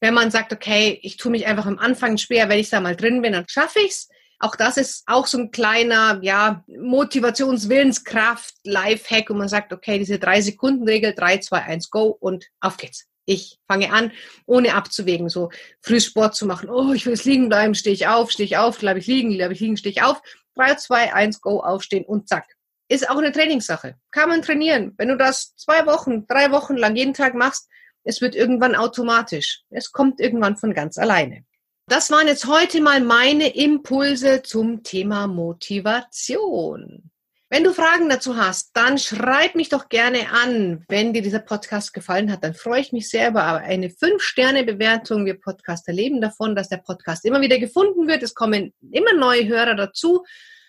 Wenn 0.00 0.14
man 0.14 0.30
sagt, 0.30 0.52
okay, 0.52 0.98
ich 1.02 1.16
tue 1.16 1.30
mich 1.30 1.46
einfach 1.46 1.66
am 1.66 1.78
Anfang 1.78 2.18
schwer, 2.18 2.48
wenn 2.48 2.58
ich 2.58 2.70
da 2.70 2.80
mal 2.80 2.96
drin 2.96 3.22
bin, 3.22 3.32
dann 3.32 3.48
schaffe 3.48 3.80
ich's. 3.80 4.08
Auch 4.44 4.56
das 4.56 4.76
ist 4.76 5.04
auch 5.06 5.26
so 5.26 5.38
ein 5.38 5.52
kleiner, 5.52 6.18
ja, 6.20 6.62
Motivationswillenskraft, 6.66 8.54
Life-Hack, 8.64 9.30
wo 9.30 9.34
man 9.34 9.48
sagt, 9.48 9.72
okay, 9.72 9.98
diese 9.98 10.18
drei 10.18 10.42
Sekunden 10.42 10.86
Regel, 10.86 11.14
3, 11.14 11.38
2, 11.38 11.62
1, 11.62 11.88
go 11.88 12.08
und 12.20 12.44
auf 12.60 12.76
geht's. 12.76 13.06
Ich 13.24 13.58
fange 13.66 13.90
an, 13.90 14.12
ohne 14.44 14.74
abzuwägen, 14.74 15.30
so 15.30 15.48
früh 15.80 15.98
Sport 15.98 16.34
zu 16.34 16.44
machen. 16.44 16.68
Oh, 16.68 16.92
ich 16.92 17.06
will 17.06 17.14
jetzt 17.14 17.24
liegen 17.24 17.48
bleiben, 17.48 17.74
stehe 17.74 17.94
ich 17.94 18.06
auf, 18.06 18.30
stehe 18.30 18.44
ich 18.44 18.58
auf, 18.58 18.78
bleibe 18.78 18.98
ich 18.98 19.06
liegen, 19.06 19.34
bleibe 19.34 19.54
ich 19.54 19.60
liegen, 19.60 19.78
stehe 19.78 19.92
ich 19.92 20.02
auf. 20.02 20.20
3, 20.56 20.74
2, 20.74 21.14
1, 21.14 21.40
go, 21.40 21.60
aufstehen 21.60 22.04
und 22.04 22.28
zack. 22.28 22.46
Ist 22.88 23.08
auch 23.08 23.16
eine 23.16 23.32
Trainingssache. 23.32 23.96
Kann 24.10 24.28
man 24.28 24.42
trainieren. 24.42 24.92
Wenn 24.98 25.08
du 25.08 25.16
das 25.16 25.56
zwei 25.56 25.86
Wochen, 25.86 26.26
drei 26.26 26.50
Wochen 26.50 26.76
lang 26.76 26.96
jeden 26.96 27.14
Tag 27.14 27.34
machst, 27.34 27.66
es 28.02 28.20
wird 28.20 28.34
irgendwann 28.34 28.74
automatisch. 28.74 29.62
Es 29.70 29.90
kommt 29.90 30.20
irgendwann 30.20 30.58
von 30.58 30.74
ganz 30.74 30.98
alleine. 30.98 31.46
Das 31.86 32.10
waren 32.10 32.28
jetzt 32.28 32.46
heute 32.46 32.80
mal 32.80 33.02
meine 33.02 33.54
Impulse 33.54 34.40
zum 34.42 34.82
Thema 34.82 35.26
Motivation. 35.26 37.10
Wenn 37.50 37.62
du 37.62 37.74
Fragen 37.74 38.08
dazu 38.08 38.38
hast, 38.38 38.70
dann 38.72 38.96
schreib 38.96 39.54
mich 39.54 39.68
doch 39.68 39.90
gerne 39.90 40.30
an. 40.30 40.82
Wenn 40.88 41.12
dir 41.12 41.20
dieser 41.20 41.40
Podcast 41.40 41.92
gefallen 41.92 42.32
hat, 42.32 42.42
dann 42.42 42.54
freue 42.54 42.80
ich 42.80 42.92
mich 42.92 43.10
sehr 43.10 43.28
über 43.28 43.44
eine 43.44 43.88
5-Sterne-Bewertung. 43.88 45.26
Wir 45.26 45.38
Podcaster 45.38 45.92
leben 45.92 46.22
davon, 46.22 46.56
dass 46.56 46.70
der 46.70 46.78
Podcast 46.78 47.26
immer 47.26 47.42
wieder 47.42 47.58
gefunden 47.58 48.08
wird. 48.08 48.22
Es 48.22 48.34
kommen 48.34 48.72
immer 48.90 49.12
neue 49.12 49.46
Hörer 49.46 49.74
dazu. 49.74 50.24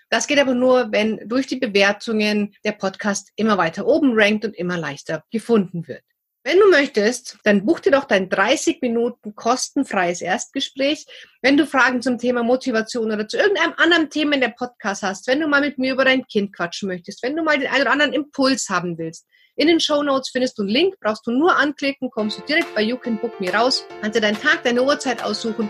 Das 0.10 0.28
geht 0.28 0.38
aber 0.38 0.54
nur, 0.54 0.91
wenn 0.91 1.30
durch 1.30 1.47
die 1.47 1.60
Bewertungen 1.60 2.54
der 2.65 2.73
Podcast 2.73 3.32
immer 3.38 3.58
weiter 3.58 3.88
oben 3.88 4.12
rankt 4.13 4.43
und 4.43 4.54
immer 4.54 4.78
leichter 4.78 5.23
gefunden 5.32 5.88
wird. 5.88 6.04
Wenn 6.47 6.60
du 6.60 6.69
möchtest, 6.69 7.39
dann 7.43 7.65
buch 7.65 7.79
dir 7.79 7.89
doch 7.91 8.05
dein 8.05 8.29
30 8.29 8.79
Minuten 8.79 9.34
kostenfreies 9.34 10.21
Erstgespräch. 10.21 11.08
Wenn 11.41 11.58
du 11.58 11.65
Fragen 11.65 12.03
zum 12.03 12.19
Thema 12.19 12.43
Motivation 12.43 13.12
oder 13.12 13.27
zu 13.27 13.38
irgendeinem 13.38 13.73
anderen 13.77 14.12
Thema 14.12 14.36
in 14.36 14.41
der 14.41 14.49
Podcast 14.49 15.01
hast, 15.01 15.25
wenn 15.25 15.39
du 15.39 15.47
mal 15.47 15.62
mit 15.62 15.79
mir 15.79 15.93
über 15.93 16.05
dein 16.05 16.27
Kind 16.27 16.55
quatschen 16.55 16.88
möchtest, 16.88 17.23
wenn 17.23 17.36
du 17.36 17.41
mal 17.41 17.58
den 17.58 17.67
einen 17.67 17.81
oder 17.81 17.91
anderen 17.93 18.13
Impuls 18.13 18.69
haben 18.69 18.95
willst, 18.99 19.25
in 19.55 19.67
den 19.67 19.79
Show 19.79 20.03
Notes 20.03 20.29
findest 20.29 20.60
du 20.60 20.62
einen 20.62 20.69
Link, 20.69 20.99
brauchst 21.01 21.25
du 21.25 21.31
nur 21.31 21.55
anklicken, 21.58 22.12
kommst 22.12 22.38
du 22.38 22.43
direkt 22.43 22.75
bei 22.75 22.84
You 22.84 22.97
Can 22.97 23.17
Book 23.17 23.41
Me 23.41 23.51
raus, 23.51 23.84
kannst 24.01 24.15
dir 24.15 24.21
deinen 24.21 24.39
Tag, 24.39 24.62
deine 24.63 24.84
Uhrzeit 24.84 25.23
aussuchen 25.23 25.67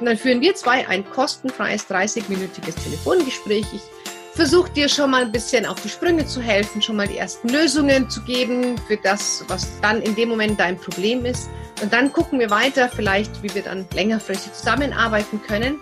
und 0.00 0.06
dann 0.06 0.18
führen 0.18 0.40
wir 0.40 0.56
zwei 0.56 0.88
ein 0.88 1.08
kostenfreies 1.08 1.88
30-minütiges 1.88 2.74
Telefongespräch. 2.82 3.66
Ich 3.72 3.82
versucht 4.38 4.76
dir 4.76 4.88
schon 4.88 5.10
mal 5.10 5.22
ein 5.22 5.32
bisschen 5.32 5.66
auf 5.66 5.82
die 5.82 5.88
Sprünge 5.88 6.24
zu 6.24 6.40
helfen, 6.40 6.80
schon 6.80 6.94
mal 6.94 7.08
die 7.08 7.18
ersten 7.18 7.48
Lösungen 7.48 8.08
zu 8.08 8.22
geben 8.22 8.76
für 8.86 8.96
das, 8.96 9.42
was 9.48 9.80
dann 9.80 10.00
in 10.00 10.14
dem 10.14 10.28
Moment 10.28 10.60
dein 10.60 10.78
Problem 10.78 11.24
ist. 11.24 11.50
Und 11.82 11.92
dann 11.92 12.12
gucken 12.12 12.38
wir 12.38 12.48
weiter, 12.48 12.88
vielleicht, 12.88 13.42
wie 13.42 13.52
wir 13.52 13.62
dann 13.62 13.84
längerfristig 13.92 14.52
zusammenarbeiten 14.52 15.42
können. 15.44 15.80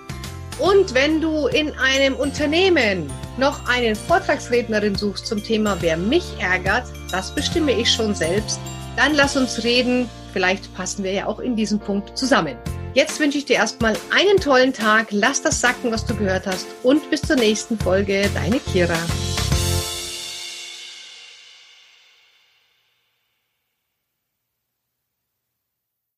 Und 0.59 0.95
wenn 0.95 1.21
du 1.21 1.49
in 1.49 1.71
einem 1.73 2.14
Unternehmen 2.14 3.11
noch 3.37 3.69
eine 3.69 3.95
Vortragsrednerin 3.95 4.95
suchst 4.95 5.27
zum 5.27 5.45
Thema 5.45 5.77
Wer 5.81 5.99
mich 5.99 6.25
ärgert, 6.38 6.87
das 7.11 7.35
bestimme 7.35 7.73
ich 7.73 7.92
schon 7.92 8.14
selbst, 8.14 8.59
dann 8.97 9.12
lass 9.12 9.37
uns 9.37 9.64
reden. 9.64 10.09
Vielleicht 10.33 10.75
passen 10.75 11.05
wir 11.05 11.12
ja 11.12 11.27
auch 11.27 11.40
in 11.40 11.57
diesem 11.57 11.79
Punkt 11.79 12.16
zusammen. 12.16 12.57
Jetzt 12.97 13.21
wünsche 13.21 13.37
ich 13.37 13.45
dir 13.45 13.57
erstmal 13.57 13.93
einen 14.11 14.39
tollen 14.39 14.73
Tag. 14.73 15.09
Lass 15.11 15.43
das 15.43 15.61
sacken, 15.61 15.93
was 15.93 16.07
du 16.07 16.17
gehört 16.17 16.47
hast. 16.47 16.67
Und 16.83 17.11
bis 17.11 17.21
zur 17.21 17.37
nächsten 17.37 17.79
Folge. 17.79 18.31
Deine 18.33 18.59
Kira. 18.59 18.97